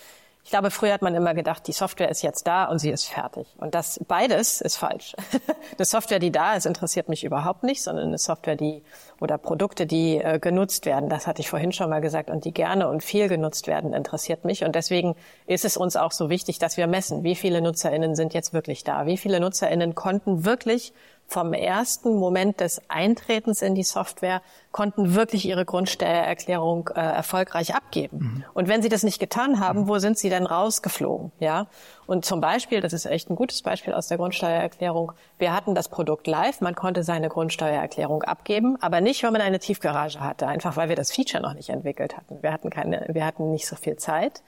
[0.44, 3.04] Ich glaube, früher hat man immer gedacht, die Software ist jetzt da und sie ist
[3.04, 3.46] fertig.
[3.58, 5.14] Und das beides ist falsch.
[5.78, 8.82] eine Software, die da ist, interessiert mich überhaupt nicht, sondern eine Software, die
[9.20, 12.52] oder Produkte, die äh, genutzt werden, das hatte ich vorhin schon mal gesagt, und die
[12.52, 14.64] gerne und viel genutzt werden, interessiert mich.
[14.64, 15.14] Und deswegen
[15.46, 18.82] ist es uns auch so wichtig, dass wir messen, wie viele NutzerInnen sind jetzt wirklich
[18.82, 20.92] da, wie viele NutzerInnen konnten wirklich
[21.32, 28.18] vom ersten Moment des Eintretens in die Software konnten wirklich ihre Grundsteuererklärung äh, erfolgreich abgeben.
[28.18, 28.44] Mhm.
[28.54, 29.88] Und wenn sie das nicht getan haben, mhm.
[29.88, 31.32] wo sind sie denn rausgeflogen?
[31.40, 31.66] Ja.
[32.06, 35.12] Und zum Beispiel, das ist echt ein gutes Beispiel aus der Grundsteuererklärung.
[35.38, 39.58] Wir hatten das Produkt live, man konnte seine Grundsteuererklärung abgeben, aber nicht, weil man eine
[39.58, 42.42] Tiefgarage hatte, einfach weil wir das Feature noch nicht entwickelt hatten.
[42.42, 44.42] Wir hatten keine, wir hatten nicht so viel Zeit.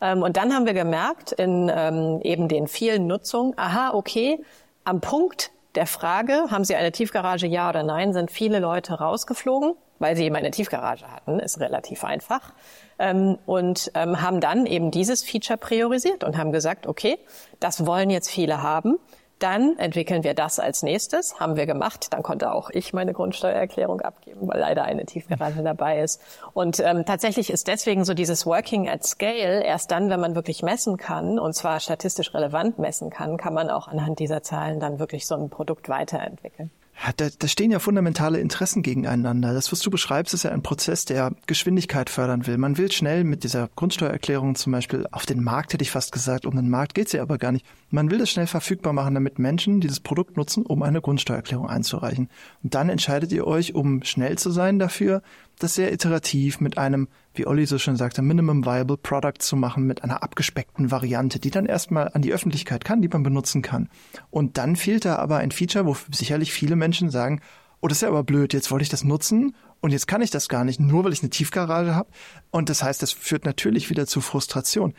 [0.00, 4.40] Ähm, und dann haben wir gemerkt in ähm, eben den vielen Nutzungen, aha, okay,
[4.84, 9.74] am Punkt der Frage, haben Sie eine Tiefgarage, ja oder nein, sind viele Leute rausgeflogen,
[9.98, 12.52] weil sie eben eine Tiefgarage hatten, ist relativ einfach.
[12.98, 17.18] Ähm, und ähm, haben dann eben dieses Feature priorisiert und haben gesagt, okay,
[17.60, 18.98] das wollen jetzt viele haben.
[19.40, 22.12] Dann entwickeln wir das als nächstes, haben wir gemacht.
[22.12, 26.20] Dann konnte auch ich meine Grundsteuererklärung abgeben, weil leider eine Tiefgarage dabei ist.
[26.52, 30.62] Und ähm, tatsächlich ist deswegen so dieses Working at Scale erst dann, wenn man wirklich
[30.62, 34.98] messen kann, und zwar statistisch relevant messen kann, kann man auch anhand dieser Zahlen dann
[34.98, 36.70] wirklich so ein Produkt weiterentwickeln.
[37.16, 39.54] Da, da stehen ja fundamentale Interessen gegeneinander.
[39.54, 42.58] Das, was du beschreibst, ist ja ein Prozess, der Geschwindigkeit fördern will.
[42.58, 46.44] Man will schnell mit dieser Grundsteuererklärung zum Beispiel auf den Markt, hätte ich fast gesagt.
[46.44, 47.64] Um den Markt geht's ja aber gar nicht.
[47.90, 52.28] Man will das schnell verfügbar machen, damit Menschen dieses Produkt nutzen, um eine Grundsteuererklärung einzureichen.
[52.62, 55.22] Und dann entscheidet ihr euch, um schnell zu sein dafür,
[55.62, 59.86] das sehr iterativ mit einem, wie Olli so schön sagte, Minimum Viable Product zu machen,
[59.86, 63.88] mit einer abgespeckten Variante, die dann erstmal an die Öffentlichkeit kann, die man benutzen kann.
[64.30, 67.40] Und dann fehlt da aber ein Feature, wo sicherlich viele Menschen sagen,
[67.80, 70.30] oh, das ist ja aber blöd, jetzt wollte ich das nutzen und jetzt kann ich
[70.30, 72.10] das gar nicht, nur weil ich eine Tiefgarage habe.
[72.50, 74.94] Und das heißt, das führt natürlich wieder zu Frustration.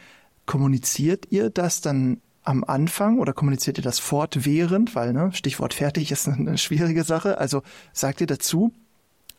[0.46, 6.12] Kommuniziert ihr das dann am Anfang oder kommuniziert ihr das fortwährend, weil ne, Stichwort fertig
[6.12, 7.38] ist eine schwierige Sache.
[7.38, 7.62] Also
[7.94, 8.74] sagt ihr dazu,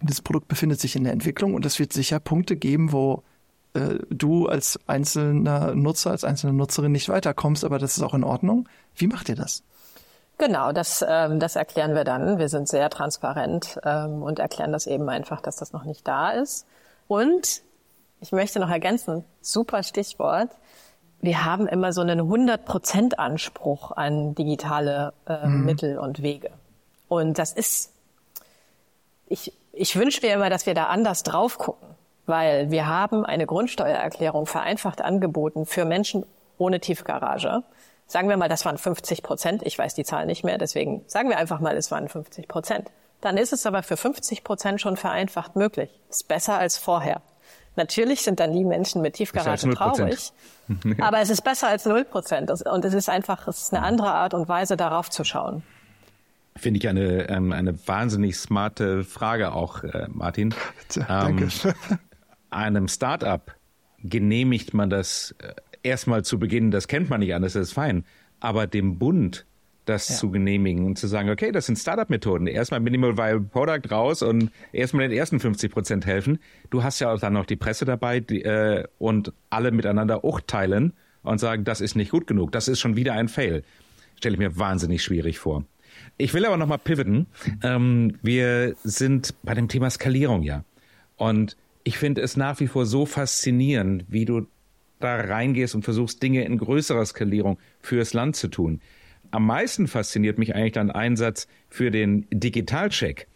[0.02, 3.22] das Produkt befindet sich in der Entwicklung und es wird sicher Punkte geben, wo
[3.74, 8.24] äh, du als einzelner Nutzer, als einzelne Nutzerin nicht weiterkommst, aber das ist auch in
[8.24, 8.68] Ordnung.
[8.94, 9.62] Wie macht ihr das?
[10.38, 12.38] Genau, das, ähm, das erklären wir dann.
[12.38, 16.30] Wir sind sehr transparent ähm, und erklären das eben einfach, dass das noch nicht da
[16.30, 16.66] ist.
[17.06, 17.62] Und
[18.20, 20.50] ich möchte noch ergänzen, super Stichwort.
[21.20, 25.64] Wir haben immer so einen 100% Anspruch an digitale äh, mhm.
[25.64, 26.50] Mittel und Wege.
[27.08, 27.92] Und das ist,
[29.28, 31.88] ich, ich wünsche mir immer, dass wir da anders drauf gucken,
[32.26, 36.24] weil wir haben eine Grundsteuererklärung vereinfacht angeboten für Menschen
[36.58, 37.62] ohne Tiefgarage.
[38.06, 39.62] Sagen wir mal, das waren 50 Prozent.
[39.64, 42.90] Ich weiß die Zahl nicht mehr, deswegen sagen wir einfach mal, es waren 50 Prozent.
[43.22, 45.90] Dann ist es aber für 50 Prozent schon vereinfacht möglich.
[46.10, 47.22] Ist besser als vorher.
[47.76, 50.32] Natürlich sind dann die Menschen mit Tiefgarage traurig,
[51.00, 52.50] aber es ist besser als 0 Prozent.
[52.50, 55.62] Und es ist einfach, es ist eine andere Art und Weise, darauf zu schauen.
[56.56, 60.54] Finde ich eine, ähm, eine wahnsinnig smarte Frage auch, äh, Martin.
[60.88, 61.44] Tja, danke.
[61.44, 61.98] Ähm,
[62.50, 63.54] einem Startup
[64.02, 68.04] genehmigt man das äh, erstmal zu Beginn, das kennt man nicht anders, das ist fein.
[68.40, 69.46] Aber dem Bund
[69.84, 70.14] das ja.
[70.14, 72.46] zu genehmigen und zu sagen, okay, das sind Startup-Methoden.
[72.46, 76.38] Erstmal Minimal Viable Product raus und erstmal den ersten 50 Prozent helfen.
[76.70, 80.92] Du hast ja auch dann noch die Presse dabei die, äh, und alle miteinander urteilen
[81.22, 82.52] und sagen, das ist nicht gut genug.
[82.52, 83.64] Das ist schon wieder ein Fail.
[84.16, 85.64] Stelle ich mir wahnsinnig schwierig vor.
[86.18, 87.26] Ich will aber nochmal pivoten.
[87.62, 90.64] Ähm, wir sind bei dem Thema Skalierung ja.
[91.16, 94.46] Und ich finde es nach wie vor so faszinierend, wie du
[95.00, 98.80] da reingehst und versuchst, Dinge in größerer Skalierung fürs Land zu tun.
[99.30, 103.26] Am meisten fasziniert mich eigentlich dein Einsatz für den Digitalcheck,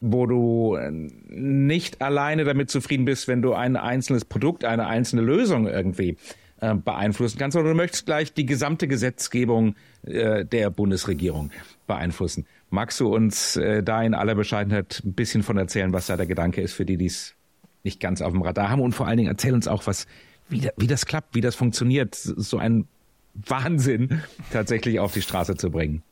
[0.00, 5.22] wo du äh, nicht alleine damit zufrieden bist, wenn du ein einzelnes Produkt, eine einzelne
[5.22, 6.16] Lösung irgendwie
[6.64, 11.50] äh, beeinflussen kannst, sondern du möchtest gleich die gesamte Gesetzgebung äh, der Bundesregierung
[11.86, 12.46] beeinflussen.
[12.70, 16.26] Magst du uns äh, da in aller Bescheidenheit ein bisschen von erzählen, was da der
[16.26, 17.34] Gedanke ist, für die, die es
[17.82, 18.80] nicht ganz auf dem Radar haben?
[18.80, 20.06] Und vor allen Dingen erzähl uns auch, was,
[20.48, 22.86] wie, wie das klappt, wie das funktioniert, so ein
[23.34, 24.22] Wahnsinn
[24.52, 26.02] tatsächlich auf die Straße zu bringen.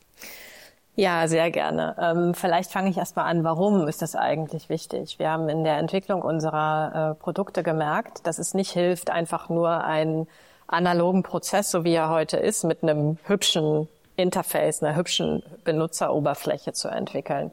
[0.95, 1.95] Ja, sehr gerne.
[1.99, 5.17] Ähm, vielleicht fange ich erstmal an, warum ist das eigentlich wichtig?
[5.17, 9.83] Wir haben in der Entwicklung unserer äh, Produkte gemerkt, dass es nicht hilft, einfach nur
[9.83, 10.27] einen
[10.67, 16.89] analogen Prozess, so wie er heute ist, mit einem hübschen Interface, einer hübschen Benutzeroberfläche zu
[16.89, 17.49] entwickeln.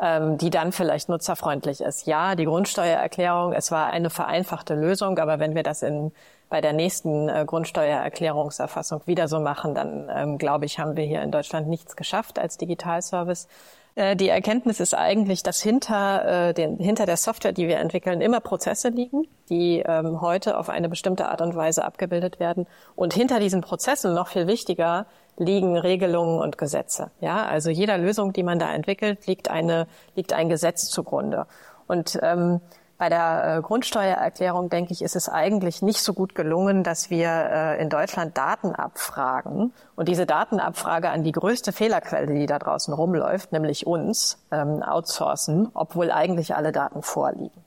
[0.00, 2.06] Ähm, die dann vielleicht nutzerfreundlich ist.
[2.06, 6.12] Ja, die Grundsteuererklärung, es war eine vereinfachte Lösung, aber wenn wir das in
[6.50, 11.22] bei der nächsten äh, Grundsteuererklärungserfassung wieder so machen, dann ähm, glaube ich, haben wir hier
[11.22, 13.46] in Deutschland nichts geschafft als Digitalservice.
[13.94, 18.20] Äh, die Erkenntnis ist eigentlich, dass hinter, äh, den, hinter der Software, die wir entwickeln,
[18.20, 22.66] immer Prozesse liegen, die ähm, heute auf eine bestimmte Art und Weise abgebildet werden.
[22.96, 25.06] Und hinter diesen Prozessen, noch viel wichtiger,
[25.40, 27.10] liegen Regelungen und Gesetze.
[27.20, 31.46] Ja, also jeder Lösung, die man da entwickelt, liegt eine, liegt ein Gesetz zugrunde.
[31.86, 32.60] Und ähm,
[32.98, 37.30] bei der äh, Grundsteuererklärung, denke ich, ist es eigentlich nicht so gut gelungen, dass wir
[37.30, 42.92] äh, in Deutschland Daten abfragen und diese Datenabfrage an die größte Fehlerquelle, die da draußen
[42.92, 47.64] rumläuft, nämlich uns, ähm, outsourcen, obwohl eigentlich alle Daten vorliegen.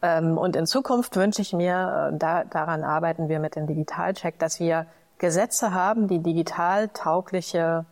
[0.00, 4.38] Ähm, und in Zukunft wünsche ich mir, äh, da, daran arbeiten wir mit dem Digitalcheck,
[4.38, 4.86] dass wir
[5.18, 7.86] Gesetze haben, die digital taugliche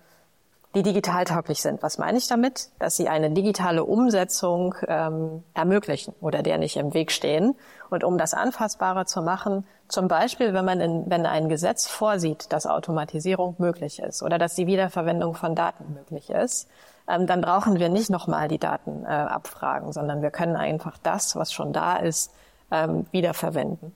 [0.74, 1.82] die digital tauglich sind.
[1.82, 2.70] Was meine ich damit?
[2.78, 7.54] Dass sie eine digitale Umsetzung ähm, ermöglichen oder der nicht im Weg stehen.
[7.90, 12.50] Und um das anfassbarer zu machen, zum Beispiel, wenn man in, wenn ein Gesetz vorsieht,
[12.52, 16.68] dass Automatisierung möglich ist oder dass die Wiederverwendung von Daten möglich ist,
[17.06, 21.36] ähm, dann brauchen wir nicht nochmal die Daten äh, abfragen, sondern wir können einfach das,
[21.36, 22.32] was schon da ist,
[22.70, 23.92] ähm, wiederverwenden.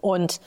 [0.00, 0.40] Und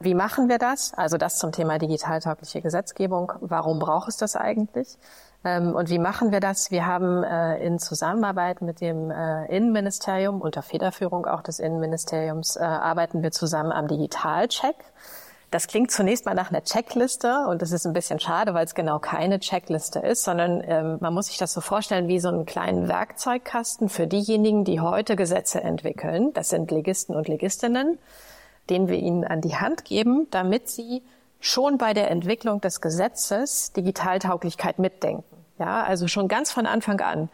[0.00, 0.94] wie machen wir das?
[0.94, 3.32] Also das zum Thema digitaltaugliche Gesetzgebung.
[3.40, 4.96] Warum braucht es das eigentlich?
[5.44, 6.70] Ähm, und wie machen wir das?
[6.70, 12.60] Wir haben äh, in Zusammenarbeit mit dem äh, Innenministerium, unter Federführung auch des Innenministeriums, äh,
[12.60, 14.76] arbeiten wir zusammen am Digitalcheck.
[15.50, 18.74] Das klingt zunächst mal nach einer Checkliste und das ist ein bisschen schade, weil es
[18.74, 22.44] genau keine Checkliste ist, sondern ähm, man muss sich das so vorstellen wie so einen
[22.44, 26.32] kleinen Werkzeugkasten für diejenigen, die heute Gesetze entwickeln.
[26.34, 27.98] Das sind Legisten und Legistinnen
[28.70, 31.02] den wir ihnen an die Hand geben, damit sie
[31.40, 35.24] schon bei der Entwicklung des Gesetzes Digitaltauglichkeit mitdenken.
[35.58, 37.28] Ja, also schon ganz von Anfang an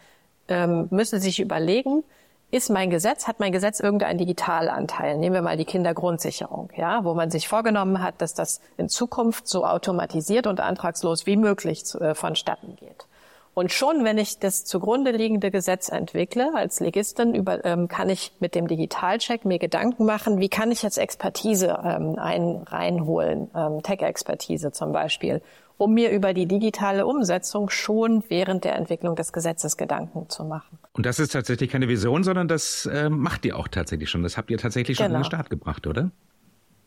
[0.48, 2.04] ähm, müssen sie sich überlegen,
[2.50, 5.18] ist mein Gesetz, hat mein Gesetz irgendeinen Digitalanteil?
[5.18, 9.48] Nehmen wir mal die Kindergrundsicherung, ja, wo man sich vorgenommen hat, dass das in Zukunft
[9.48, 13.06] so automatisiert und antragslos wie möglich zu, äh, vonstatten geht.
[13.54, 18.32] Und schon, wenn ich das zugrunde liegende Gesetz entwickle als Legistin, über, ähm, kann ich
[18.40, 23.82] mit dem Digitalcheck mir Gedanken machen, wie kann ich jetzt Expertise ähm, ein, reinholen, ähm,
[23.82, 25.40] Tech-Expertise zum Beispiel,
[25.78, 30.78] um mir über die digitale Umsetzung schon während der Entwicklung des Gesetzes Gedanken zu machen.
[30.92, 34.24] Und das ist tatsächlich keine Vision, sondern das äh, macht ihr auch tatsächlich schon.
[34.24, 35.18] Das habt ihr tatsächlich schon genau.
[35.18, 36.10] in den Start gebracht, oder?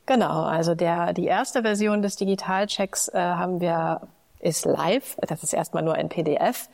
[0.05, 4.01] Genau, also der, die erste Version des Digitalchecks äh, haben wir
[4.39, 6.69] ist live, das ist erstmal nur ein PDF,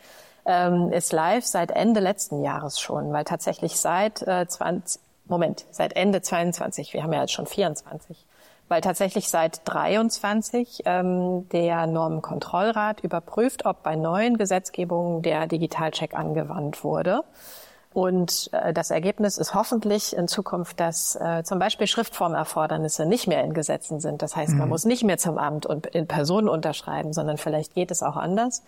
[0.45, 5.95] ähm, ist live seit Ende letzten Jahres schon, weil tatsächlich seit äh, 20, Moment, seit
[5.95, 8.25] Ende 22, wir haben ja jetzt schon 24,
[8.67, 16.83] weil tatsächlich seit 23 ähm, der Normenkontrollrat überprüft, ob bei neuen Gesetzgebungen der Digitalcheck angewandt
[16.83, 17.23] wurde.
[17.93, 23.43] Und äh, das Ergebnis ist hoffentlich in Zukunft, dass äh, zum Beispiel Schriftformerfordernisse nicht mehr
[23.43, 24.21] in Gesetzen sind.
[24.21, 24.69] Das heißt, man mhm.
[24.69, 28.63] muss nicht mehr zum Amt und in Person unterschreiben, sondern vielleicht geht es auch anders.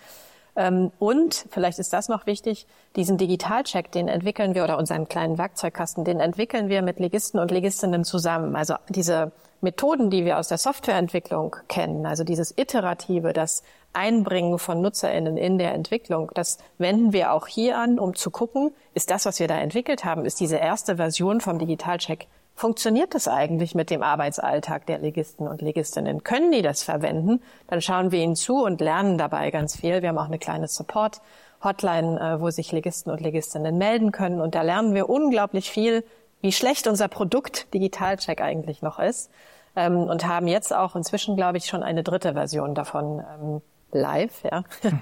[0.55, 5.37] Ähm, und vielleicht ist das noch wichtig, diesen Digitalcheck, den entwickeln wir oder unseren kleinen
[5.37, 8.55] Werkzeugkasten, den entwickeln wir mit Legisten und Legistinnen zusammen.
[8.55, 13.63] Also diese Methoden, die wir aus der Softwareentwicklung kennen, also dieses Iterative, das
[13.95, 18.71] Einbringen von NutzerInnen in der Entwicklung, das wenden wir auch hier an, um zu gucken,
[18.93, 23.27] ist das, was wir da entwickelt haben, ist diese erste Version vom Digitalcheck, funktioniert das
[23.27, 26.23] eigentlich mit dem Arbeitsalltag der Legisten und Legistinnen?
[26.23, 27.41] Können die das verwenden?
[27.67, 30.01] Dann schauen wir ihnen zu und lernen dabei ganz viel.
[30.01, 34.41] Wir haben auch eine kleine Support-Hotline, äh, wo sich Legisten und Legistinnen melden können.
[34.41, 36.03] Und da lernen wir unglaublich viel,
[36.41, 39.29] wie schlecht unser Produkt Digitalcheck eigentlich noch ist.
[39.75, 43.61] Ähm, und haben jetzt auch inzwischen, glaube ich, schon eine dritte Version davon ähm,
[43.95, 44.63] live, ja.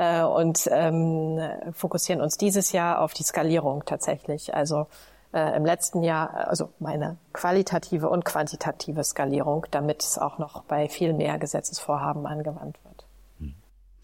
[0.00, 1.40] Äh, und ähm,
[1.72, 4.54] fokussieren uns dieses Jahr auf die Skalierung tatsächlich.
[4.54, 4.86] Also
[5.32, 10.88] äh, im letzten Jahr, also meine qualitative und quantitative Skalierung, damit es auch noch bei
[10.88, 13.06] viel mehr Gesetzesvorhaben angewandt wird.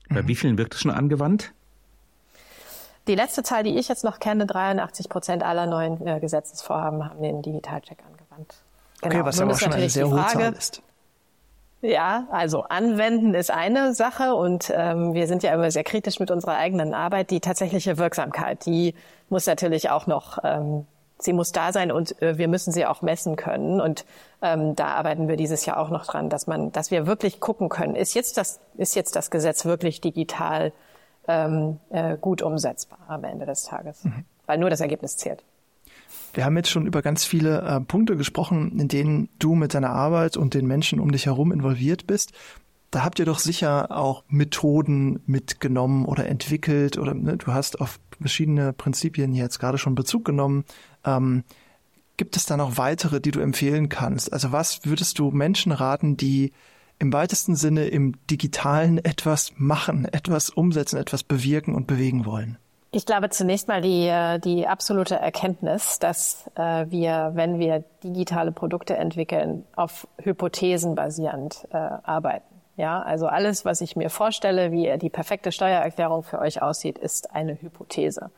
[0.08, 1.52] Bei wie vielen wird es schon angewandt?
[3.06, 7.22] Die letzte Zahl, die ich jetzt noch kenne, 83 Prozent aller neuen äh, Gesetzesvorhaben haben
[7.22, 8.54] den Digitalcheck angewandt.
[9.00, 9.14] Genau.
[9.14, 10.82] Okay, was aber schon eine sehr hohe Zahl ist.
[11.84, 16.30] Ja, also anwenden ist eine Sache und ähm, wir sind ja immer sehr kritisch mit
[16.30, 17.30] unserer eigenen Arbeit.
[17.30, 18.94] Die tatsächliche Wirksamkeit, die
[19.28, 20.86] muss natürlich auch noch, ähm,
[21.18, 23.82] sie muss da sein und äh, wir müssen sie auch messen können.
[23.82, 24.06] Und
[24.40, 27.68] ähm, da arbeiten wir dieses Jahr auch noch dran, dass man, dass wir wirklich gucken
[27.68, 30.72] können, ist jetzt das, ist jetzt das Gesetz wirklich digital
[31.28, 34.24] ähm, äh, gut umsetzbar am Ende des Tages, mhm.
[34.46, 35.44] weil nur das Ergebnis zählt.
[36.34, 39.90] Wir haben jetzt schon über ganz viele äh, Punkte gesprochen, in denen du mit deiner
[39.90, 42.32] Arbeit und den Menschen um dich herum involviert bist.
[42.90, 47.98] Da habt ihr doch sicher auch Methoden mitgenommen oder entwickelt oder ne, du hast auf
[48.20, 50.64] verschiedene Prinzipien jetzt gerade schon Bezug genommen.
[51.04, 51.44] Ähm,
[52.16, 54.32] gibt es da noch weitere, die du empfehlen kannst?
[54.32, 56.52] Also was würdest du Menschen raten, die
[56.98, 62.58] im weitesten Sinne im digitalen etwas machen, etwas umsetzen, etwas bewirken und bewegen wollen?
[62.96, 68.52] Ich glaube zunächst mal die, äh, die absolute Erkenntnis, dass äh, wir, wenn wir digitale
[68.52, 72.46] Produkte entwickeln, auf Hypothesen basierend äh, arbeiten.
[72.76, 77.34] Ja, also alles, was ich mir vorstelle, wie die perfekte Steuererklärung für euch aussieht, ist
[77.34, 78.30] eine Hypothese.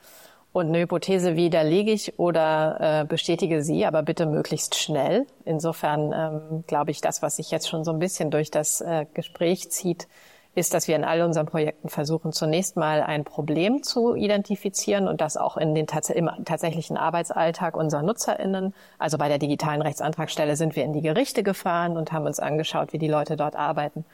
[0.53, 5.27] Und eine Hypothese widerlege ich oder äh, bestätige sie, aber bitte möglichst schnell.
[5.45, 9.05] Insofern ähm, glaube ich, das, was sich jetzt schon so ein bisschen durch das äh,
[9.13, 10.09] Gespräch zieht,
[10.57, 15.21] ist, dass wir in all unseren Projekten versuchen, zunächst mal ein Problem zu identifizieren und
[15.21, 18.75] das auch in den tats im tatsächlichen Arbeitsalltag unserer NutzerInnen.
[18.99, 22.95] Also bei der digitalen Rechtsantragstelle sind wir in die Gerichte gefahren und haben uns angeschaut,
[22.95, 24.07] wie die Leute dort arbeiten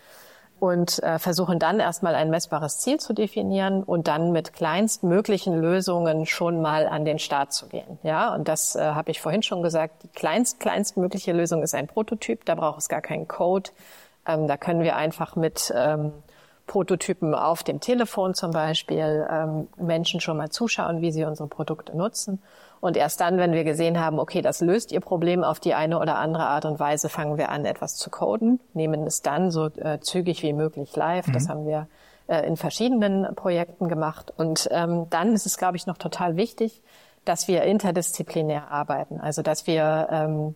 [0.62, 6.24] und äh, versuchen dann erstmal ein messbares Ziel zu definieren und dann mit kleinstmöglichen Lösungen
[6.24, 7.98] schon mal an den Start zu gehen.
[8.04, 10.04] Ja, und das äh, habe ich vorhin schon gesagt.
[10.04, 12.44] Die kleinst kleinstmögliche Lösung ist ein Prototyp.
[12.44, 13.70] Da braucht es gar keinen Code.
[14.24, 16.12] Ähm, da können wir einfach mit ähm,
[16.66, 21.96] Prototypen auf dem Telefon zum Beispiel ähm, Menschen schon mal zuschauen, wie sie unsere Produkte
[21.96, 22.40] nutzen.
[22.80, 26.00] Und erst dann, wenn wir gesehen haben, okay, das löst ihr Problem auf die eine
[26.00, 29.66] oder andere Art und Weise, fangen wir an, etwas zu coden, nehmen es dann so
[29.66, 31.28] äh, zügig wie möglich live.
[31.28, 31.32] Mhm.
[31.32, 31.86] Das haben wir
[32.26, 34.32] äh, in verschiedenen Projekten gemacht.
[34.36, 36.82] Und ähm, dann ist es, glaube ich, noch total wichtig,
[37.24, 39.20] dass wir interdisziplinär arbeiten.
[39.20, 40.54] Also dass wir ähm,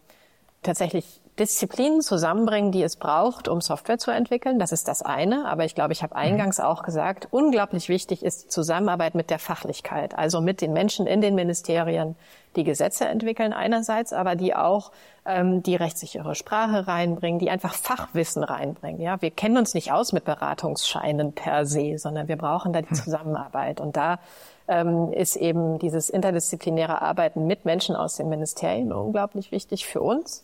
[0.63, 4.59] tatsächlich Disziplinen zusammenbringen, die es braucht, um Software zu entwickeln.
[4.59, 5.47] Das ist das eine.
[5.47, 6.21] Aber ich glaube, ich habe mhm.
[6.21, 11.07] eingangs auch gesagt, unglaublich wichtig ist die Zusammenarbeit mit der Fachlichkeit, also mit den Menschen
[11.07, 12.17] in den Ministerien,
[12.57, 14.91] die Gesetze entwickeln einerseits, aber die auch
[15.27, 19.03] ähm, die rechtssichere Sprache reinbringen, die einfach Fachwissen reinbringen.
[19.03, 22.89] Ja, wir kennen uns nicht aus mit Beratungsscheinen per se, sondern wir brauchen da die
[22.89, 22.97] hm.
[22.97, 23.81] Zusammenarbeit.
[23.81, 24.21] Und da
[24.69, 30.43] ähm, ist eben dieses interdisziplinäre Arbeiten mit Menschen aus den Ministerien unglaublich wichtig für uns.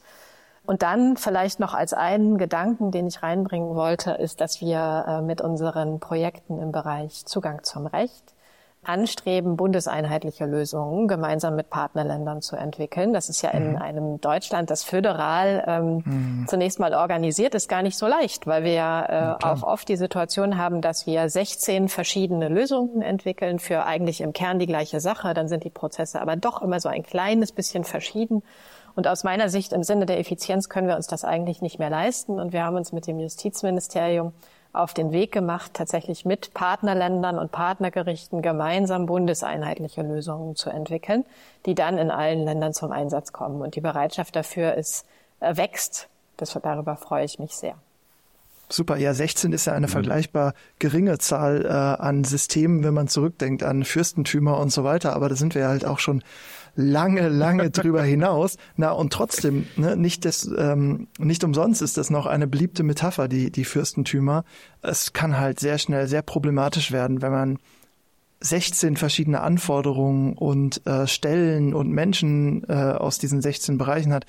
[0.64, 5.20] Und dann vielleicht noch als einen Gedanken, den ich reinbringen wollte, ist, dass wir äh,
[5.22, 8.34] mit unseren Projekten im Bereich Zugang zum Recht
[8.84, 13.12] anstreben, bundeseinheitliche Lösungen gemeinsam mit Partnerländern zu entwickeln.
[13.12, 13.76] Das ist ja in mhm.
[13.76, 16.46] einem Deutschland, das föderal ähm, mhm.
[16.48, 19.96] zunächst mal organisiert ist, gar nicht so leicht, weil wir ja, äh, auch oft die
[19.96, 25.32] Situation haben, dass wir 16 verschiedene Lösungen entwickeln für eigentlich im Kern die gleiche Sache.
[25.32, 28.42] Dann sind die Prozesse aber doch immer so ein kleines bisschen verschieden.
[28.95, 31.90] Und aus meiner Sicht im Sinne der Effizienz können wir uns das eigentlich nicht mehr
[31.90, 32.38] leisten.
[32.38, 34.32] Und wir haben uns mit dem Justizministerium
[34.72, 41.24] auf den Weg gemacht, tatsächlich mit Partnerländern und Partnergerichten gemeinsam bundeseinheitliche Lösungen zu entwickeln,
[41.66, 43.61] die dann in allen Ländern zum Einsatz kommen.
[43.61, 45.07] Und die Bereitschaft dafür ist,
[45.40, 46.09] äh, wächst.
[46.38, 47.74] Das, darüber freue ich mich sehr.
[48.72, 49.90] Super, ja, 16 ist ja eine mhm.
[49.90, 55.14] vergleichbar geringe Zahl äh, an Systemen, wenn man zurückdenkt an Fürstentümer und so weiter.
[55.14, 56.22] Aber da sind wir halt auch schon
[56.74, 58.56] lange, lange drüber hinaus.
[58.76, 63.28] Na, und trotzdem, ne, nicht, des, ähm, nicht umsonst ist das noch eine beliebte Metapher,
[63.28, 64.44] die, die Fürstentümer.
[64.80, 67.58] Es kann halt sehr schnell sehr problematisch werden, wenn man
[68.42, 74.26] 16 verschiedene Anforderungen und äh, Stellen und Menschen äh, aus diesen 16 Bereichen hat,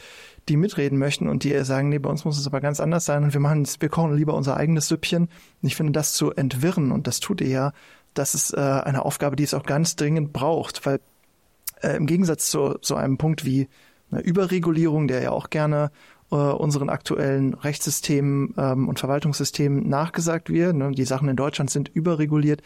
[0.49, 3.23] die mitreden möchten und die sagen, nee, bei uns muss es aber ganz anders sein
[3.23, 5.23] und wir machen, wir kochen lieber unser eigenes Süppchen.
[5.23, 7.73] Und ich finde, das zu entwirren, und das tut ihr ja,
[8.13, 10.99] das ist äh, eine Aufgabe, die es auch ganz dringend braucht, weil
[11.83, 13.67] äh, im Gegensatz zu so einem Punkt wie
[14.11, 15.91] eine Überregulierung, der ja auch gerne
[16.31, 20.75] äh, unseren aktuellen Rechtssystemen ähm, und Verwaltungssystemen nachgesagt wird.
[20.75, 20.91] Ne?
[20.91, 22.61] Die Sachen in Deutschland sind überreguliert.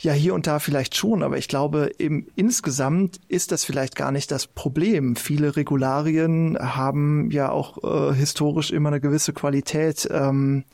[0.00, 4.12] Ja, hier und da vielleicht schon, aber ich glaube, im, insgesamt ist das vielleicht gar
[4.12, 5.16] nicht das Problem.
[5.16, 10.08] Viele Regularien haben ja auch äh, historisch immer eine gewisse Qualität.
[10.12, 10.64] Ähm,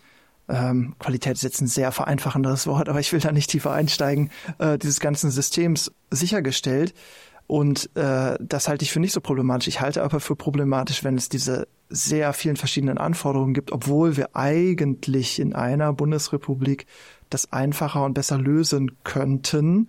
[0.46, 4.30] ähm, Qualität ist jetzt ein sehr vereinfachendes Wort, aber ich will da nicht tiefer einsteigen,
[4.58, 6.92] äh, dieses ganzen Systems sichergestellt.
[7.46, 9.68] Und äh, das halte ich für nicht so problematisch.
[9.68, 14.34] Ich halte aber für problematisch, wenn es diese sehr vielen verschiedenen Anforderungen gibt, obwohl wir
[14.34, 16.86] eigentlich in einer Bundesrepublik
[17.28, 19.88] das einfacher und besser lösen könnten.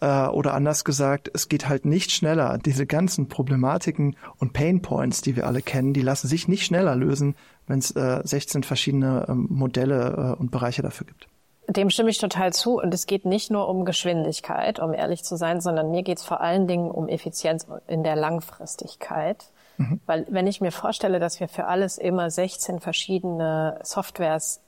[0.00, 2.58] Äh, oder anders gesagt, es geht halt nicht schneller.
[2.58, 6.96] Diese ganzen Problematiken und Pain Points, die wir alle kennen, die lassen sich nicht schneller
[6.96, 7.36] lösen,
[7.66, 11.28] wenn es äh, 16 verschiedene äh, Modelle äh, und Bereiche dafür gibt.
[11.68, 12.80] Dem stimme ich total zu.
[12.80, 16.24] Und es geht nicht nur um Geschwindigkeit, um ehrlich zu sein, sondern mir geht es
[16.24, 19.46] vor allen Dingen um Effizienz in der Langfristigkeit.
[19.76, 20.00] Mhm.
[20.06, 24.60] Weil wenn ich mir vorstelle, dass wir für alles immer 16 verschiedene Softwares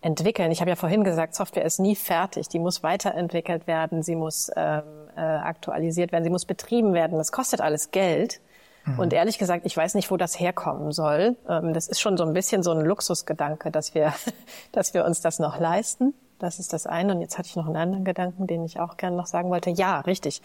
[0.00, 0.50] entwickeln.
[0.52, 2.48] Ich habe ja vorhin gesagt, Software ist nie fertig.
[2.48, 4.82] Die muss weiterentwickelt werden, sie muss ähm,
[5.16, 7.18] äh, aktualisiert werden, sie muss betrieben werden.
[7.18, 8.40] Das kostet alles Geld.
[8.84, 8.98] Mhm.
[9.00, 11.36] Und ehrlich gesagt, ich weiß nicht, wo das herkommen soll.
[11.48, 14.12] Ähm, das ist schon so ein bisschen so ein Luxusgedanke, dass wir,
[14.72, 16.14] dass wir uns das noch leisten.
[16.38, 17.14] Das ist das eine.
[17.14, 19.70] Und jetzt hatte ich noch einen anderen Gedanken, den ich auch gerne noch sagen wollte.
[19.70, 20.42] Ja, richtig.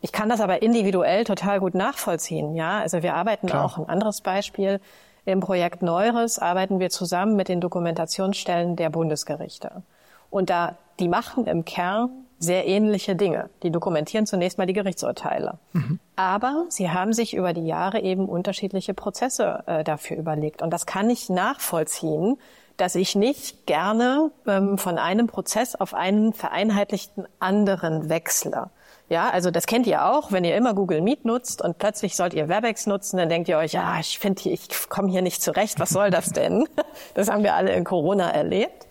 [0.00, 2.54] Ich kann das aber individuell total gut nachvollziehen.
[2.54, 3.64] Ja, also wir arbeiten Klar.
[3.64, 4.80] auch ein anderes Beispiel.
[5.24, 9.82] Im Projekt Neures arbeiten wir zusammen mit den Dokumentationsstellen der Bundesgerichte.
[10.30, 13.50] Und da, die machen im Kern sehr ähnliche Dinge.
[13.62, 15.58] Die dokumentieren zunächst mal die Gerichtsurteile.
[15.74, 16.00] Mhm.
[16.16, 20.60] Aber sie haben sich über die Jahre eben unterschiedliche Prozesse äh, dafür überlegt.
[20.60, 22.36] Und das kann ich nachvollziehen,
[22.76, 28.70] dass ich nicht gerne ähm, von einem Prozess auf einen vereinheitlichten anderen wechsle.
[29.08, 32.32] Ja, also das kennt ihr auch, wenn ihr immer Google Meet nutzt und plötzlich sollt
[32.32, 35.78] ihr Webex nutzen, dann denkt ihr euch, ja, ich finde, ich komme hier nicht zurecht,
[35.80, 36.66] was soll das denn?
[37.14, 38.86] Das haben wir alle in Corona erlebt.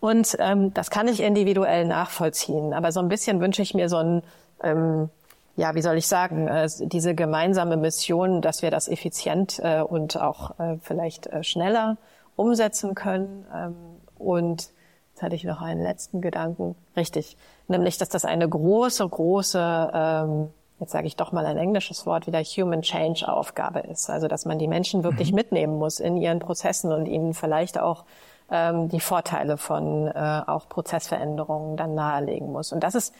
[0.00, 2.72] Und ähm, das kann ich individuell nachvollziehen.
[2.72, 4.22] Aber so ein bisschen wünsche ich mir so ein,
[4.62, 5.08] ähm,
[5.56, 10.20] ja, wie soll ich sagen, äh, diese gemeinsame Mission, dass wir das effizient äh, und
[10.20, 11.96] auch äh, vielleicht äh, schneller
[12.36, 13.46] umsetzen können.
[13.54, 13.76] Ähm,
[14.18, 14.70] und
[15.12, 16.76] jetzt hatte ich noch einen letzten Gedanken.
[16.96, 17.36] Richtig
[17.68, 22.26] nämlich dass das eine große, große, ähm, jetzt sage ich doch mal ein englisches Wort,
[22.26, 24.10] wieder Human Change Aufgabe ist.
[24.10, 25.36] Also dass man die Menschen wirklich mhm.
[25.36, 28.04] mitnehmen muss in ihren Prozessen und ihnen vielleicht auch
[28.50, 32.72] ähm, die Vorteile von äh, auch Prozessveränderungen dann nahelegen muss.
[32.72, 33.14] Und das ist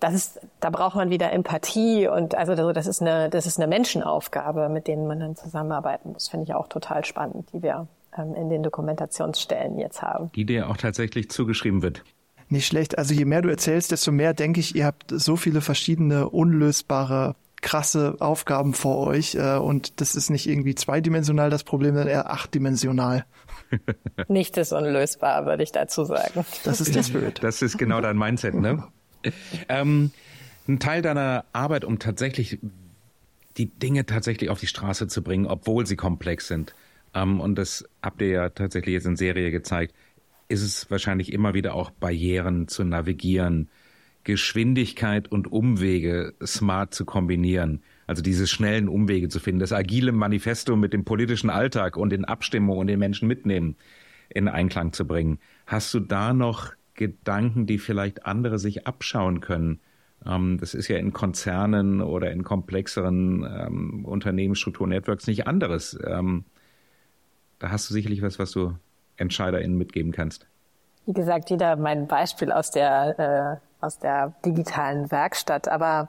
[0.00, 3.68] das ist, da braucht man wieder Empathie und also das ist eine, das ist eine
[3.68, 6.26] Menschenaufgabe, mit denen man dann zusammenarbeiten muss.
[6.26, 10.30] Finde ich auch total spannend, die wir in den Dokumentationsstellen jetzt haben.
[10.34, 12.04] Die dir auch tatsächlich zugeschrieben wird.
[12.48, 12.98] Nicht schlecht.
[12.98, 17.34] Also je mehr du erzählst, desto mehr denke ich, ihr habt so viele verschiedene unlösbare
[17.62, 22.30] krasse Aufgaben vor euch äh, und das ist nicht irgendwie zweidimensional das Problem, sondern eher
[22.30, 23.24] achtdimensional.
[24.28, 26.44] Nichts ist unlösbar, würde ich dazu sagen.
[26.64, 27.42] Das ist der Spirit.
[27.42, 28.84] Das ist genau dein Mindset, ne?
[29.68, 30.10] ähm,
[30.68, 32.58] ein Teil deiner Arbeit, um tatsächlich
[33.56, 36.74] die Dinge tatsächlich auf die Straße zu bringen, obwohl sie komplex sind.
[37.14, 39.94] Ähm, und das habt ihr ja tatsächlich jetzt in Serie gezeigt
[40.52, 43.70] ist es wahrscheinlich immer wieder auch Barrieren zu navigieren,
[44.24, 47.82] Geschwindigkeit und Umwege smart zu kombinieren.
[48.06, 52.26] Also diese schnellen Umwege zu finden, das agile Manifesto mit dem politischen Alltag und den
[52.26, 53.76] Abstimmungen und den Menschen mitnehmen
[54.28, 55.38] in Einklang zu bringen.
[55.66, 59.80] Hast du da noch Gedanken, die vielleicht andere sich abschauen können?
[60.26, 65.98] Ähm, das ist ja in Konzernen oder in komplexeren ähm, Unternehmensstrukturen, Networks nicht anderes.
[67.62, 68.74] Da hast du sicherlich was, was du
[69.18, 70.48] EntscheiderInnen mitgeben kannst?
[71.06, 75.68] Wie gesagt, wieder mein Beispiel aus der, äh, aus der digitalen Werkstatt.
[75.68, 76.08] Aber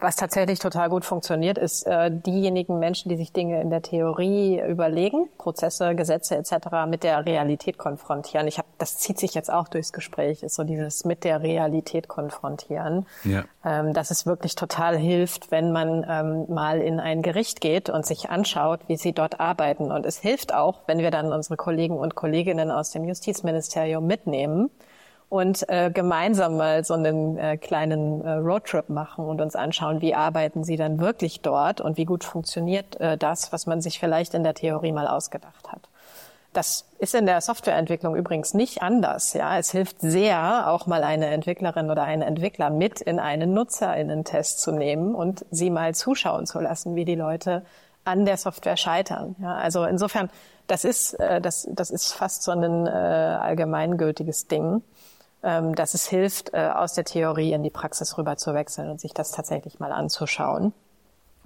[0.00, 4.60] was tatsächlich total gut funktioniert, ist äh, diejenigen Menschen, die sich Dinge in der Theorie
[4.60, 6.86] überlegen, Prozesse, Gesetze etc.
[6.88, 8.46] mit der Realität konfrontieren.
[8.46, 12.08] Ich habe, das zieht sich jetzt auch durchs Gespräch, ist so dieses mit der Realität
[12.08, 13.06] konfrontieren.
[13.24, 13.44] Ja.
[13.64, 18.04] Ähm, dass es wirklich total hilft, wenn man ähm, mal in ein Gericht geht und
[18.04, 19.90] sich anschaut, wie sie dort arbeiten.
[19.90, 24.70] Und es hilft auch, wenn wir dann unsere Kollegen und Kolleginnen aus dem Justizministerium mitnehmen
[25.34, 30.14] und äh, gemeinsam mal so einen äh, kleinen äh, Roadtrip machen und uns anschauen, wie
[30.14, 34.34] arbeiten sie dann wirklich dort und wie gut funktioniert äh, das, was man sich vielleicht
[34.34, 35.80] in der Theorie mal ausgedacht hat.
[36.52, 39.32] Das ist in der Softwareentwicklung übrigens nicht anders.
[39.32, 44.60] Ja, es hilft sehr, auch mal eine Entwicklerin oder einen Entwickler mit in einen Nutzerinnen-Test
[44.60, 47.64] zu nehmen und sie mal zuschauen zu lassen, wie die Leute
[48.04, 49.34] an der Software scheitern.
[49.40, 50.30] Ja, also insofern,
[50.68, 54.84] das ist, äh, das, das ist fast so ein äh, allgemeingültiges Ding
[55.44, 59.00] ähm, dass es hilft, äh, aus der Theorie in die Praxis rüber zu wechseln und
[59.00, 60.72] sich das tatsächlich mal anzuschauen.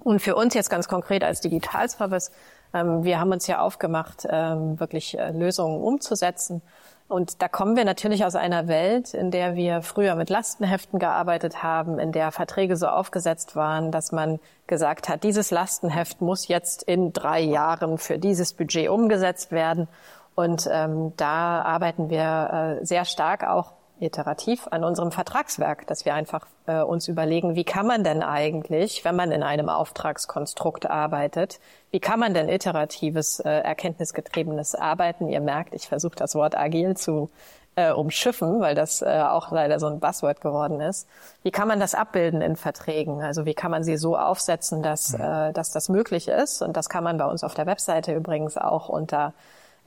[0.01, 2.31] Und für uns jetzt ganz konkret als Digitalservice,
[2.73, 6.61] ähm, wir haben uns ja aufgemacht, ähm, wirklich äh, Lösungen umzusetzen.
[7.09, 11.63] Und da kommen wir natürlich aus einer Welt, in der wir früher mit Lastenheften gearbeitet
[11.63, 16.83] haben, in der Verträge so aufgesetzt waren, dass man gesagt hat, dieses Lastenheft muss jetzt
[16.83, 19.87] in drei Jahren für dieses Budget umgesetzt werden.
[20.35, 26.13] Und ähm, da arbeiten wir äh, sehr stark auch iterativ an unserem Vertragswerk, dass wir
[26.13, 31.59] einfach äh, uns überlegen, wie kann man denn eigentlich, wenn man in einem Auftragskonstrukt arbeitet,
[31.91, 35.29] wie kann man denn iteratives, äh, erkenntnisgetriebenes Arbeiten?
[35.29, 37.29] Ihr merkt, ich versuche das Wort agil zu
[37.75, 41.07] äh, umschiffen, weil das äh, auch leider so ein Buzzword geworden ist.
[41.43, 43.21] Wie kann man das abbilden in Verträgen?
[43.21, 46.61] Also wie kann man sie so aufsetzen, dass, äh, dass das möglich ist?
[46.61, 49.33] Und das kann man bei uns auf der Webseite übrigens auch unter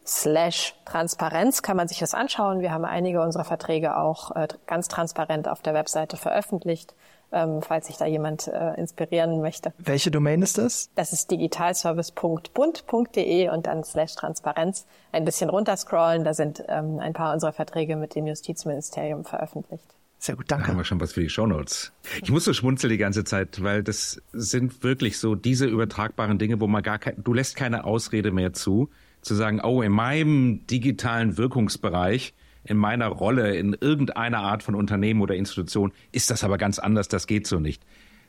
[0.07, 2.61] slash Transparenz kann man sich das anschauen.
[2.61, 6.95] Wir haben einige unserer Verträge auch äh, ganz transparent auf der Webseite veröffentlicht,
[7.31, 9.73] ähm, falls sich da jemand äh, inspirieren möchte.
[9.79, 10.91] Welche Domain ist das?
[10.95, 14.87] Das ist digitalservice.bund.de und dann slash Transparenz.
[15.13, 19.87] Ein bisschen runterscrollen, da sind ähm, ein paar unserer Verträge mit dem Justizministerium veröffentlicht.
[20.19, 20.67] Sehr gut, danke.
[20.67, 21.93] Da haben wir schon was für die Shownotes.
[22.23, 26.61] Ich muss so schmunzeln die ganze Zeit, weil das sind wirklich so diese übertragbaren Dinge,
[26.61, 28.89] wo man gar kein, du lässt keine Ausrede mehr zu,
[29.23, 35.21] zu sagen, oh, in meinem digitalen Wirkungsbereich, in meiner Rolle, in irgendeiner Art von Unternehmen
[35.21, 37.83] oder Institution ist das aber ganz anders, das geht so nicht.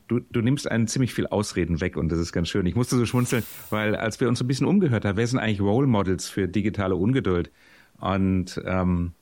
[0.07, 2.65] Du, du nimmst einen ziemlich viel Ausreden weg und das ist ganz schön.
[2.65, 5.61] Ich musste so schmunzeln, weil als wir uns ein bisschen umgehört haben, wer sind eigentlich
[5.61, 7.51] Role Models für digitale Ungeduld?
[7.99, 9.13] Und ähm,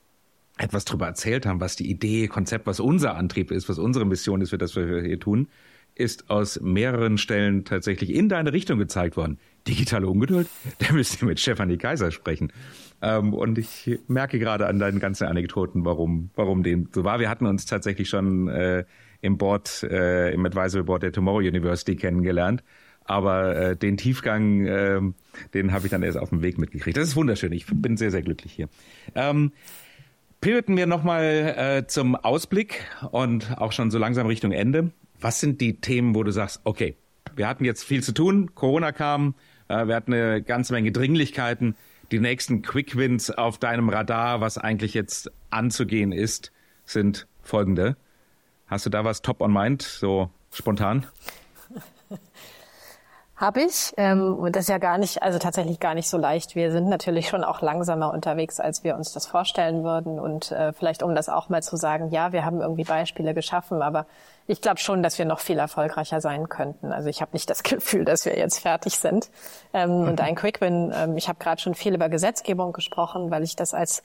[0.57, 4.41] etwas darüber erzählt haben, was die Idee, Konzept, was unser Antrieb ist, was unsere Mission
[4.41, 5.47] ist, für das wir hier tun,
[5.95, 9.39] ist aus mehreren Stellen tatsächlich in deine Richtung gezeigt worden.
[9.67, 10.47] Digitale Ungeduld?
[10.79, 12.51] Da müsst ihr mit Stefanie Kaiser sprechen.
[13.01, 17.19] Ähm, und ich merke gerade an deinen ganzen Anekdoten, warum, warum dem so war.
[17.19, 18.85] Wir hatten uns tatsächlich schon äh,
[19.21, 22.63] im Board, äh, im Advisory Board der Tomorrow University kennengelernt.
[23.03, 25.01] Aber äh, den Tiefgang, äh,
[25.53, 26.97] den habe ich dann erst auf dem Weg mitgekriegt.
[26.97, 27.51] Das ist wunderschön.
[27.51, 28.69] Ich bin sehr, sehr glücklich hier.
[29.15, 29.51] Ähm,
[30.41, 34.91] Pivoten wir nochmal äh, zum Ausblick und auch schon so langsam Richtung Ende.
[35.19, 36.95] Was sind die Themen, wo du sagst, okay,
[37.35, 39.35] wir hatten jetzt viel zu tun, Corona kam,
[39.87, 41.75] wir hatten eine ganze Menge Dringlichkeiten,
[42.11, 46.51] die nächsten Quick Wins auf deinem Radar, was eigentlich jetzt anzugehen ist,
[46.85, 47.95] sind folgende.
[48.67, 51.05] Hast du da was top on mind, so spontan?
[53.41, 53.91] Habe ich.
[53.97, 56.53] Ähm, und das ist ja gar nicht, also tatsächlich gar nicht so leicht.
[56.53, 60.19] Wir sind natürlich schon auch langsamer unterwegs, als wir uns das vorstellen würden.
[60.19, 63.81] Und äh, vielleicht, um das auch mal zu sagen, ja, wir haben irgendwie Beispiele geschaffen,
[63.81, 64.05] aber
[64.45, 66.91] ich glaube schon, dass wir noch viel erfolgreicher sein könnten.
[66.91, 69.31] Also ich habe nicht das Gefühl, dass wir jetzt fertig sind.
[69.73, 70.09] Ähm, mhm.
[70.09, 73.73] Und ein Quick-Win, ähm, ich habe gerade schon viel über Gesetzgebung gesprochen, weil ich das
[73.73, 74.03] als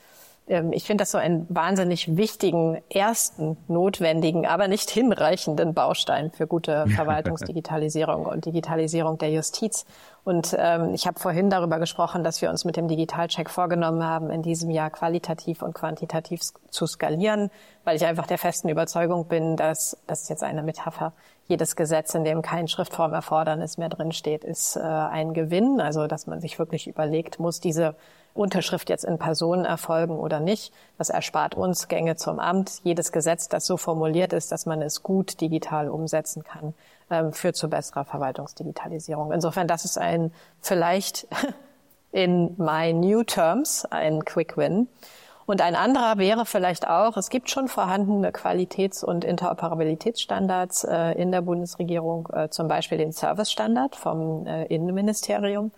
[0.48, 6.86] ich finde das so einen wahnsinnig wichtigen, ersten, notwendigen, aber nicht hinreichenden Baustein für gute
[6.94, 9.86] Verwaltungsdigitalisierung und Digitalisierung der Justiz.
[10.22, 14.30] Und ähm, ich habe vorhin darüber gesprochen, dass wir uns mit dem Digitalcheck vorgenommen haben,
[14.30, 16.40] in diesem Jahr qualitativ und quantitativ
[16.70, 17.50] zu skalieren,
[17.84, 21.12] weil ich einfach der festen Überzeugung bin, dass, das ist jetzt eine Metapher,
[21.48, 25.80] jedes Gesetz, in dem kein Schriftformerfordernis mehr drinsteht, ist äh, ein Gewinn.
[25.80, 27.94] Also dass man sich wirklich überlegt, muss diese
[28.34, 30.72] Unterschrift jetzt in Person erfolgen oder nicht.
[30.98, 32.80] Das erspart uns Gänge zum Amt.
[32.84, 36.74] Jedes Gesetz, das so formuliert ist, dass man es gut digital umsetzen kann,
[37.10, 39.32] ähm, führt zu besserer Verwaltungsdigitalisierung.
[39.32, 41.26] Insofern, das ist ein vielleicht
[42.12, 44.88] in my new terms ein Quick Win.
[45.46, 51.30] Und ein anderer wäre vielleicht auch, es gibt schon vorhandene Qualitäts- und Interoperabilitätsstandards äh, in
[51.30, 55.70] der Bundesregierung, äh, zum Beispiel den Service-Standard vom äh, Innenministerium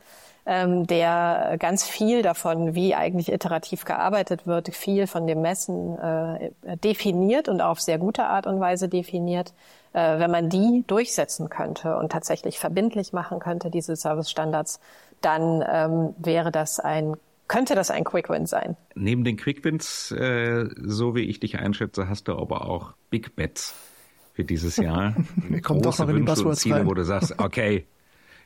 [0.49, 6.77] ähm, der ganz viel davon, wie eigentlich iterativ gearbeitet wird, viel von dem Messen äh,
[6.79, 9.53] definiert und auf sehr gute Art und Weise definiert.
[9.93, 14.81] Äh, wenn man die durchsetzen könnte und tatsächlich verbindlich machen könnte, diese Service-Standards,
[15.21, 17.17] dann ähm, wäre das ein
[17.49, 18.77] könnte das ein Quick Win sein.
[18.95, 23.35] Neben den Quick Wins, äh, so wie ich dich einschätze, hast du aber auch Big
[23.35, 23.75] Bets
[24.35, 25.17] für dieses Jahr.
[25.63, 26.87] Kommt doch noch in die Buzzwords Ziele, rein.
[26.87, 27.87] wo du sagst, okay,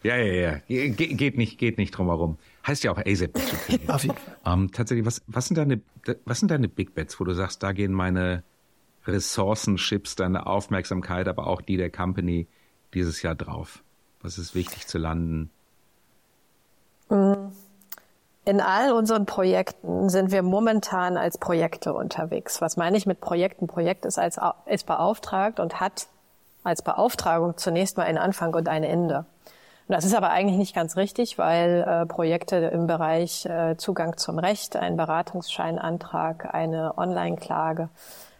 [0.02, 0.88] ja, ja, ja.
[0.88, 2.38] Ge geht nicht, geht nicht drum herum.
[2.66, 3.38] Heißt ja auch ASAP.
[4.44, 5.80] Ähm, tatsächlich, was, was sind deine,
[6.24, 8.42] was sind deine Big Bets, wo du sagst, da gehen meine
[9.06, 12.48] Ressourcenships, deine Aufmerksamkeit, aber auch die der Company
[12.94, 13.84] dieses Jahr drauf?
[14.20, 15.50] Was ist wichtig zu landen?
[18.44, 22.60] In all unseren Projekten sind wir momentan als Projekte unterwegs.
[22.60, 23.68] Was meine ich mit Projekten?
[23.68, 26.08] Projekt ist als ist beauftragt und hat
[26.64, 29.26] als Beauftragung zunächst mal einen Anfang und ein Ende.
[29.86, 34.38] Das ist aber eigentlich nicht ganz richtig, weil äh, Projekte im Bereich äh, Zugang zum
[34.38, 37.90] Recht, ein Beratungsscheinantrag, eine Online-Klage,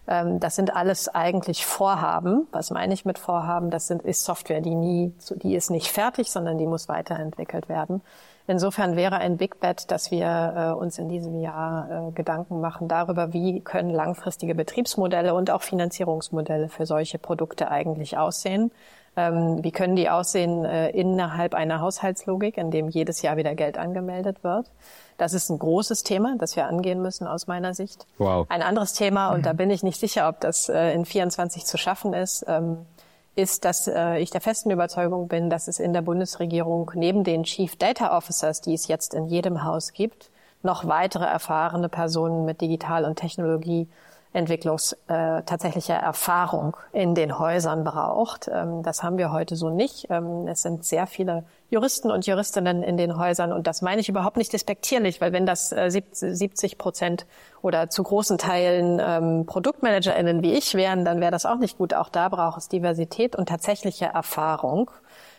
[0.09, 2.47] ähm, das sind alles eigentlich Vorhaben.
[2.53, 3.71] Was meine ich mit Vorhaben?
[3.71, 8.03] Das sind, ist Software, die nie, die ist nicht fertig, sondern die muss weiterentwickelt werden.
[8.47, 12.89] Insofern wäre ein Big Bet, dass wir äh, uns in diesem Jahr äh, Gedanken machen
[12.89, 18.73] darüber, wie können langfristige Betriebsmodelle und auch Finanzierungsmodelle für solche Produkte eigentlich aussehen.
[19.15, 23.77] Ähm, wie können die aussehen äh, innerhalb einer Haushaltslogik, in dem jedes Jahr wieder Geld
[23.77, 24.71] angemeldet wird?
[25.19, 28.07] Das ist ein großes Thema, das wir angehen müssen aus meiner Sicht.
[28.17, 28.47] Wow.
[28.49, 31.77] Ein anderes Thema, und da bin ich nicht sicher, ob das äh, in 24 zu
[31.77, 32.87] schaffen ist, ähm,
[33.35, 37.45] ist, dass äh, ich der festen Überzeugung bin, dass es in der Bundesregierung neben den
[37.45, 40.31] Chief Data Officers, die es jetzt in jedem Haus gibt,
[40.63, 43.89] noch weitere erfahrene Personen mit Digital- und Technologie
[44.33, 48.49] Entwicklungs äh, tatsächlicher Erfahrung in den Häusern braucht.
[48.53, 50.07] Ähm, das haben wir heute so nicht.
[50.11, 54.11] Ähm, es sind sehr viele Juristen und Juristinnen in den Häusern und das meine ich
[54.11, 57.25] überhaupt nicht despektierlich, weil wenn das äh, 70 Prozent
[57.63, 61.95] oder zu großen Teilen ähm, ProduktmanagerInnen wie ich wären, dann wäre das auch nicht gut.
[61.95, 64.91] Auch da braucht es Diversität und tatsächliche Erfahrung.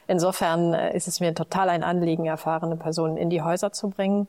[0.07, 4.27] Insofern äh, ist es mir total ein Anliegen, erfahrene Personen in die Häuser zu bringen.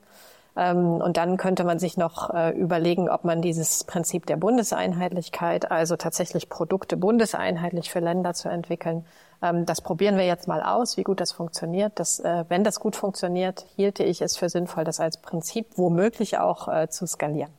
[0.55, 5.71] Ähm, und dann könnte man sich noch äh, überlegen, ob man dieses Prinzip der Bundeseinheitlichkeit,
[5.71, 9.05] also tatsächlich Produkte bundeseinheitlich für Länder zu entwickeln,
[9.41, 11.99] ähm, das probieren wir jetzt mal aus, wie gut das funktioniert.
[11.99, 16.37] Das, äh, wenn das gut funktioniert, hielte ich es für sinnvoll, das als Prinzip womöglich
[16.37, 17.51] auch äh, zu skalieren.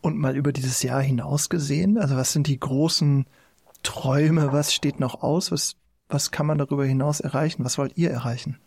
[0.00, 3.26] Und mal über dieses Jahr hinaus gesehen, also was sind die großen
[3.82, 5.76] Träume, was steht noch aus, was,
[6.08, 8.58] was kann man darüber hinaus erreichen, was wollt ihr erreichen?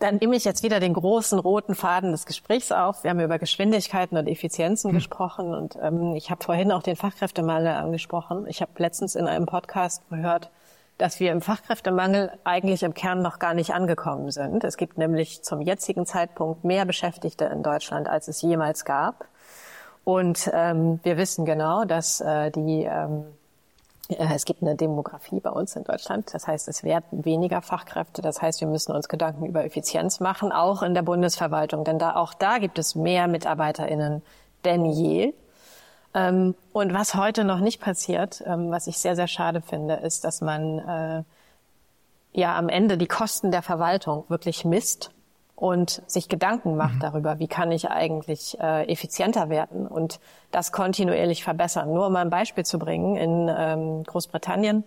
[0.00, 3.04] Dann nehme ich jetzt wieder den großen roten Faden des Gesprächs auf.
[3.04, 4.96] Wir haben über Geschwindigkeiten und Effizienzen hm.
[4.96, 8.46] gesprochen und ähm, ich habe vorhin auch den Fachkräftemangel angesprochen.
[8.48, 10.50] Ich habe letztens in einem Podcast gehört,
[11.00, 14.64] dass wir im Fachkräftemangel eigentlich im Kern noch gar nicht angekommen sind.
[14.64, 19.26] Es gibt nämlich zum jetzigen Zeitpunkt mehr Beschäftigte in Deutschland, als es jemals gab.
[20.04, 23.24] Und ähm, wir wissen genau, dass äh, die ähm,
[24.08, 26.32] äh, es gibt eine Demografie bei uns in Deutschland.
[26.34, 28.22] Das heißt, es werden weniger Fachkräfte.
[28.22, 31.84] Das heißt, wir müssen uns Gedanken über Effizienz machen, auch in der Bundesverwaltung.
[31.84, 34.22] Denn da, auch da gibt es mehr MitarbeiterInnen
[34.64, 35.32] denn je.
[36.14, 40.24] Ähm, und was heute noch nicht passiert, ähm, was ich sehr, sehr schade finde, ist,
[40.24, 41.22] dass man äh,
[42.32, 45.10] ja am Ende die Kosten der Verwaltung wirklich misst
[45.54, 47.00] und sich Gedanken macht mhm.
[47.00, 50.18] darüber, wie kann ich eigentlich äh, effizienter werden und
[50.50, 51.92] das kontinuierlich verbessern.
[51.92, 54.84] Nur um mal ein Beispiel zu bringen, in ähm, Großbritannien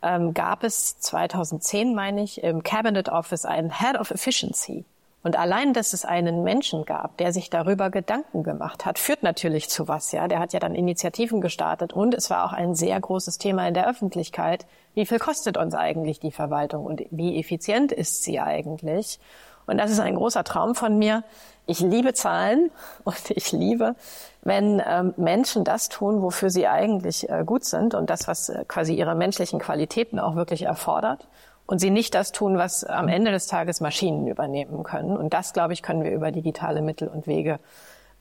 [0.00, 4.84] ähm, gab es 2010, meine ich, im Cabinet Office einen Head of Efficiency.
[5.22, 9.68] Und allein, dass es einen Menschen gab, der sich darüber Gedanken gemacht hat, führt natürlich
[9.68, 10.26] zu was, ja.
[10.26, 13.74] Der hat ja dann Initiativen gestartet und es war auch ein sehr großes Thema in
[13.74, 14.66] der Öffentlichkeit.
[14.94, 19.20] Wie viel kostet uns eigentlich die Verwaltung und wie effizient ist sie eigentlich?
[19.66, 21.22] Und das ist ein großer Traum von mir.
[21.66, 22.70] Ich liebe Zahlen
[23.04, 23.94] und ich liebe,
[24.42, 28.64] wenn ähm, Menschen das tun, wofür sie eigentlich äh, gut sind und das, was äh,
[28.66, 31.28] quasi ihre menschlichen Qualitäten auch wirklich erfordert.
[31.72, 35.16] Und sie nicht das tun, was am Ende des Tages Maschinen übernehmen können.
[35.16, 37.60] Und das, glaube ich, können wir über digitale Mittel und Wege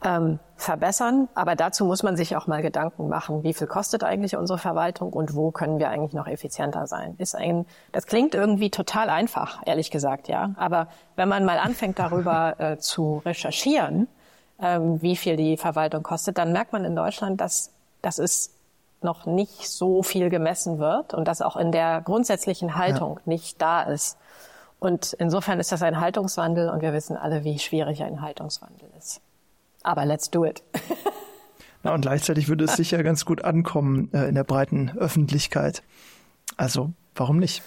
[0.06, 1.28] ähm, verbessern.
[1.36, 5.12] Aber dazu muss man sich auch mal Gedanken machen, wie viel kostet eigentlich unsere Verwaltung
[5.12, 7.16] und wo können wir eigentlich noch effizienter sein.
[7.18, 10.52] Ist ein, das klingt irgendwie total einfach, ehrlich gesagt, ja.
[10.56, 10.88] Aber
[11.18, 14.08] wenn man mal anfängt, darüber äh, zu recherchieren,
[14.62, 18.61] ähm, wie viel die Verwaltung kostet, dann merkt man in Deutschland, dass das ist
[19.04, 23.22] noch nicht so viel gemessen wird und dass auch in der grundsätzlichen Haltung ja.
[23.26, 24.18] nicht da ist.
[24.80, 29.22] Und insofern ist das ein Haltungswandel und wir wissen alle, wie schwierig ein Haltungswandel ist.
[29.84, 30.64] Aber let's do it.
[31.84, 35.84] Na, und gleichzeitig würde es sicher ganz gut ankommen äh, in der breiten Öffentlichkeit.
[36.58, 37.64] Also, warum nicht?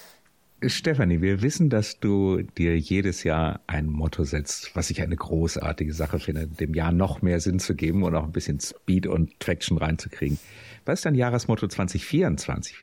[0.66, 5.92] Stefanie, wir wissen, dass du dir jedes Jahr ein Motto setzt, was ich eine großartige
[5.92, 9.38] Sache finde, dem Jahr noch mehr Sinn zu geben und auch ein bisschen Speed und
[9.40, 10.38] Traction reinzukriegen.
[10.84, 12.76] Was ist dein Jahresmotto 2024?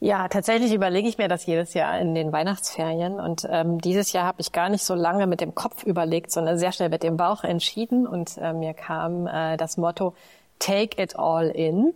[0.00, 3.20] Ja, tatsächlich überlege ich mir das jedes Jahr in den Weihnachtsferien.
[3.20, 6.58] Und ähm, dieses Jahr habe ich gar nicht so lange mit dem Kopf überlegt, sondern
[6.58, 8.06] sehr schnell mit dem Bauch entschieden.
[8.06, 10.14] Und äh, mir kam äh, das Motto
[10.58, 11.94] Take it all in.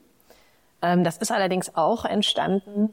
[0.82, 2.92] Ähm, das ist allerdings auch entstanden.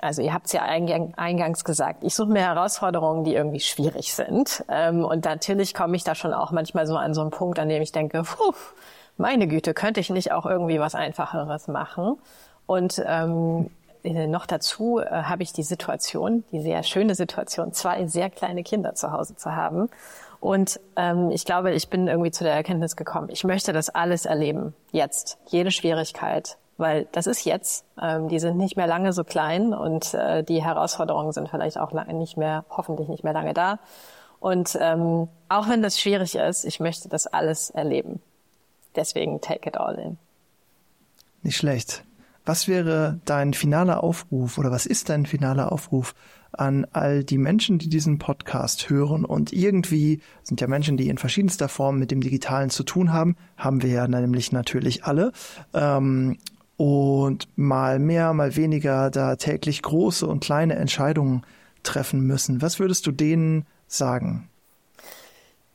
[0.00, 4.64] Also ihr habt es ja eingangs gesagt, ich suche mir Herausforderungen, die irgendwie schwierig sind.
[4.68, 7.68] Ähm, und natürlich komme ich da schon auch manchmal so an so einen Punkt, an
[7.68, 8.52] dem ich denke, puh,
[9.22, 12.18] meine Güte, könnte ich nicht auch irgendwie was Einfacheres machen?
[12.66, 13.70] Und ähm,
[14.02, 18.62] äh, noch dazu äh, habe ich die Situation, die sehr schöne Situation, zwei sehr kleine
[18.62, 19.88] Kinder zu Hause zu haben.
[20.40, 24.26] Und ähm, ich glaube, ich bin irgendwie zu der Erkenntnis gekommen, ich möchte das alles
[24.26, 27.84] erleben, jetzt, jede Schwierigkeit, weil das ist jetzt.
[28.00, 31.92] Ähm, die sind nicht mehr lange so klein und äh, die Herausforderungen sind vielleicht auch
[31.92, 33.78] lange nicht mehr, hoffentlich nicht mehr lange da.
[34.40, 38.20] Und ähm, auch wenn das schwierig ist, ich möchte das alles erleben.
[38.96, 40.18] Deswegen take it all in.
[41.42, 42.04] Nicht schlecht.
[42.44, 46.14] Was wäre dein finaler Aufruf oder was ist dein finaler Aufruf
[46.50, 51.18] an all die Menschen, die diesen Podcast hören und irgendwie sind ja Menschen, die in
[51.18, 55.32] verschiedenster Form mit dem Digitalen zu tun haben, haben wir ja nämlich natürlich alle.
[55.72, 56.38] Ähm,
[56.76, 61.42] und mal mehr, mal weniger da täglich große und kleine Entscheidungen
[61.84, 62.60] treffen müssen.
[62.60, 64.48] Was würdest du denen sagen?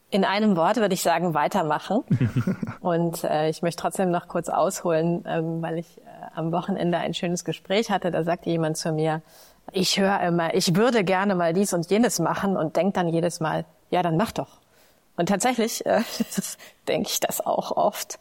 [0.09, 2.03] In einem Wort würde ich sagen, weitermachen.
[2.79, 6.01] und äh, ich möchte trotzdem noch kurz ausholen, ähm, weil ich äh,
[6.33, 8.09] am Wochenende ein schönes Gespräch hatte.
[8.09, 9.21] Da sagte jemand zu mir,
[9.73, 13.41] ich höre immer, ich würde gerne mal dies und jenes machen und denke dann jedes
[13.41, 14.61] Mal, ja, dann mach doch.
[15.17, 16.01] Und tatsächlich äh,
[16.87, 18.17] denke ich das auch oft.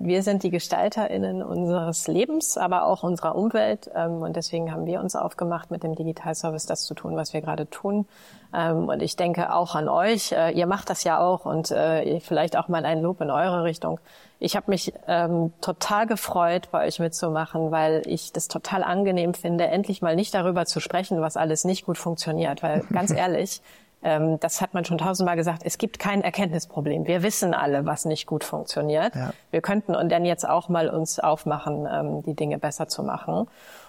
[0.00, 3.90] Wir sind die GestalterInnen unseres Lebens, aber auch unserer Umwelt.
[3.94, 7.42] Ähm, und deswegen haben wir uns aufgemacht, mit dem Digitalservice das zu tun, was wir
[7.42, 8.06] gerade tun.
[8.54, 10.32] Ähm, und ich denke auch an euch.
[10.32, 13.64] Äh, ihr macht das ja auch und äh, vielleicht auch mal ein Lob in eure
[13.64, 14.00] Richtung.
[14.40, 19.66] Ich habe mich ähm, total gefreut, bei euch mitzumachen, weil ich das total angenehm finde,
[19.66, 22.62] endlich mal nicht darüber zu sprechen, was alles nicht gut funktioniert.
[22.62, 23.60] Weil ganz ehrlich,
[24.02, 27.06] ähm, das hat man schon tausendmal gesagt, es gibt kein Erkenntnisproblem.
[27.06, 29.14] Wir wissen alle, was nicht gut funktioniert.
[29.14, 29.32] Ja.
[29.50, 33.48] Wir könnten und dann jetzt auch mal uns aufmachen, ähm, die Dinge besser zu machen.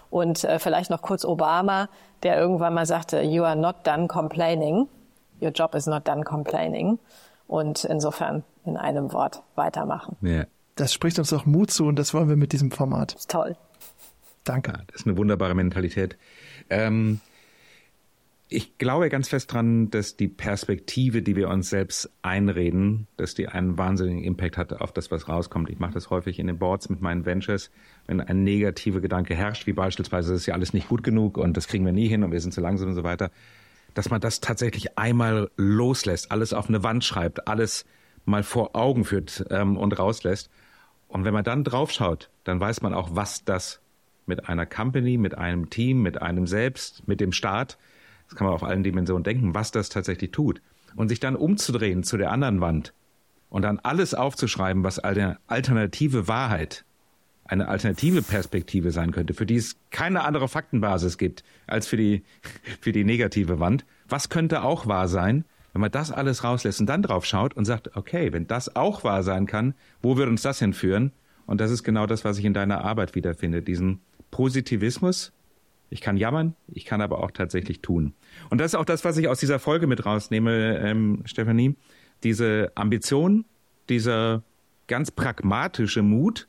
[0.10, 1.89] Und äh, vielleicht noch kurz Obama,
[2.24, 4.88] der irgendwann mal sagte, you are not done complaining.
[5.41, 6.99] Your job is not done complaining.
[7.47, 10.18] Und insofern in einem Wort weitermachen.
[10.22, 10.45] Ja.
[10.76, 13.14] Das spricht uns auch Mut zu und das wollen wir mit diesem Format.
[13.14, 13.57] Das ist toll.
[14.45, 14.72] Danke.
[14.72, 16.18] Ja, das ist eine wunderbare Mentalität.
[16.70, 17.20] Ähm,
[18.51, 23.47] ich glaube ganz fest dran, dass die Perspektive, die wir uns selbst einreden, dass die
[23.47, 25.69] einen wahnsinnigen Impact hat auf das, was rauskommt.
[25.69, 27.69] Ich mache das häufig in den Boards mit meinen Ventures,
[28.07, 31.57] wenn ein negativer Gedanke herrscht, wie beispielsweise, das ist ja alles nicht gut genug und
[31.57, 33.29] das kriegen wir nie hin und wir sind zu langsam und so weiter,
[33.93, 37.85] dass man das tatsächlich einmal loslässt, alles auf eine Wand schreibt, alles
[38.25, 40.49] mal vor Augen führt ähm, und rauslässt.
[41.07, 43.79] Und wenn man dann draufschaut, dann weiß man auch, was das
[44.25, 47.77] mit einer Company, mit einem Team, mit einem selbst, mit dem Staat,
[48.30, 50.61] das kann man auf allen Dimensionen denken, was das tatsächlich tut.
[50.95, 52.93] Und sich dann umzudrehen zu der anderen Wand
[53.49, 56.86] und dann alles aufzuschreiben, was eine alternative Wahrheit,
[57.45, 62.23] eine alternative Perspektive sein könnte, für die es keine andere Faktenbasis gibt als für die,
[62.82, 63.86] für die negative Wand.
[64.07, 67.65] Was könnte auch wahr sein, wenn man das alles rauslässt und dann drauf schaut und
[67.65, 71.11] sagt, okay, wenn das auch wahr sein kann, wo wird uns das hinführen?
[71.45, 75.32] Und das ist genau das, was ich in deiner Arbeit wiederfinde, diesen Positivismus,
[75.89, 78.13] ich kann jammern, ich kann aber auch tatsächlich tun.
[78.49, 81.75] Und das ist auch das, was ich aus dieser Folge mit rausnehme, ähm, Stefanie.
[82.23, 83.45] Diese Ambition,
[83.89, 84.43] dieser
[84.87, 86.47] ganz pragmatische Mut,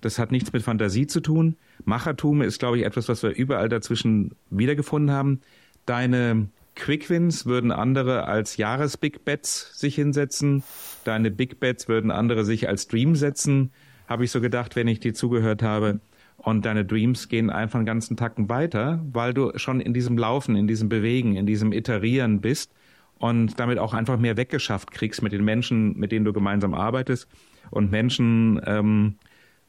[0.00, 1.56] das hat nichts mit Fantasie zu tun.
[1.84, 5.40] Machertum ist, glaube ich, etwas, was wir überall dazwischen wiedergefunden haben.
[5.86, 10.62] Deine Quickwins würden andere als Jahres-Big Bets sich hinsetzen.
[11.04, 13.70] Deine Big Bets würden andere sich als Dream setzen,
[14.06, 16.00] habe ich so gedacht, wenn ich dir zugehört habe.
[16.42, 20.56] Und deine Dreams gehen einfach einen ganzen Tacken weiter, weil du schon in diesem Laufen,
[20.56, 22.72] in diesem Bewegen, in diesem Iterieren bist
[23.18, 27.28] und damit auch einfach mehr weggeschafft kriegst mit den Menschen, mit denen du gemeinsam arbeitest
[27.70, 29.16] und Menschen ähm,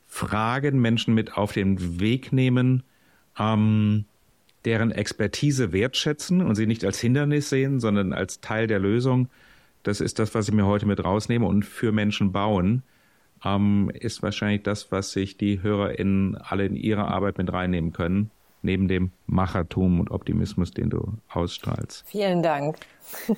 [0.07, 2.83] fragen, Menschen mit auf den Weg nehmen,
[3.37, 4.05] ähm,
[4.63, 9.27] deren Expertise wertschätzen und sie nicht als Hindernis sehen, sondern als Teil der Lösung.
[9.83, 12.83] Das ist das, was ich mir heute mit rausnehme und für Menschen bauen
[13.43, 18.31] ähm, ist wahrscheinlich das, was sich die HörerInnen alle in ihre Arbeit mit reinnehmen können,
[18.61, 22.03] neben dem Machertum und Optimismus, den du ausstrahlst.
[22.07, 22.77] Vielen Dank.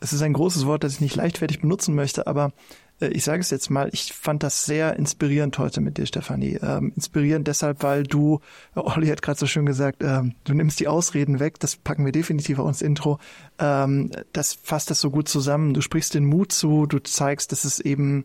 [0.00, 2.52] Es ist ein großes Wort, das ich nicht leichtfertig benutzen möchte, aber
[3.00, 6.58] äh, ich sage es jetzt mal, ich fand das sehr inspirierend heute mit dir, Stefanie.
[6.62, 8.40] Ähm, inspirierend deshalb, weil du,
[8.74, 12.12] Olli hat gerade so schön gesagt, ähm, du nimmst die Ausreden weg, das packen wir
[12.12, 13.18] definitiv auf ins Intro.
[13.58, 15.74] Ähm, das fasst das so gut zusammen.
[15.74, 18.24] Du sprichst den Mut zu, du zeigst, dass es eben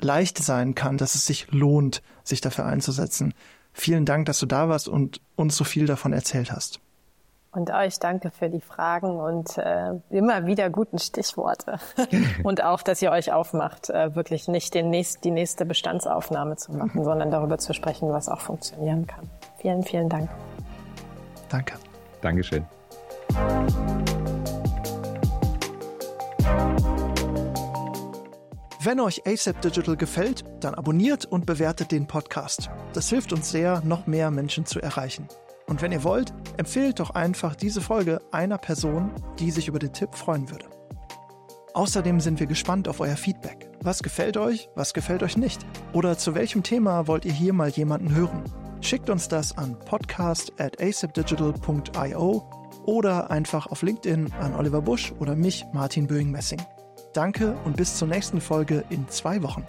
[0.00, 3.34] leicht sein kann, dass es sich lohnt, sich dafür einzusetzen.
[3.72, 6.80] Vielen Dank, dass du da warst und uns so viel davon erzählt hast.
[7.50, 11.78] Und euch danke für die Fragen und äh, immer wieder guten Stichworte.
[12.44, 16.72] und auch, dass ihr euch aufmacht, äh, wirklich nicht den nächst, die nächste Bestandsaufnahme zu
[16.72, 19.28] machen, sondern darüber zu sprechen, was auch funktionieren kann.
[19.58, 20.28] Vielen, vielen Dank.
[21.48, 21.74] Danke.
[22.20, 22.66] Dankeschön.
[28.80, 32.70] Wenn euch ASAP Digital gefällt, dann abonniert und bewertet den Podcast.
[32.92, 35.26] Das hilft uns sehr, noch mehr Menschen zu erreichen.
[35.66, 39.10] Und wenn ihr wollt, empfehlt doch einfach diese Folge einer Person,
[39.40, 40.66] die sich über den Tipp freuen würde.
[41.74, 43.68] Außerdem sind wir gespannt auf euer Feedback.
[43.82, 45.66] Was gefällt euch, was gefällt euch nicht?
[45.92, 48.44] Oder zu welchem Thema wollt ihr hier mal jemanden hören?
[48.80, 50.76] Schickt uns das an podcast at
[52.86, 56.77] oder einfach auf LinkedIn an Oliver Busch oder mich, Martin Böing-Messing.
[57.12, 59.64] Danke und bis zur nächsten Folge in zwei Wochen.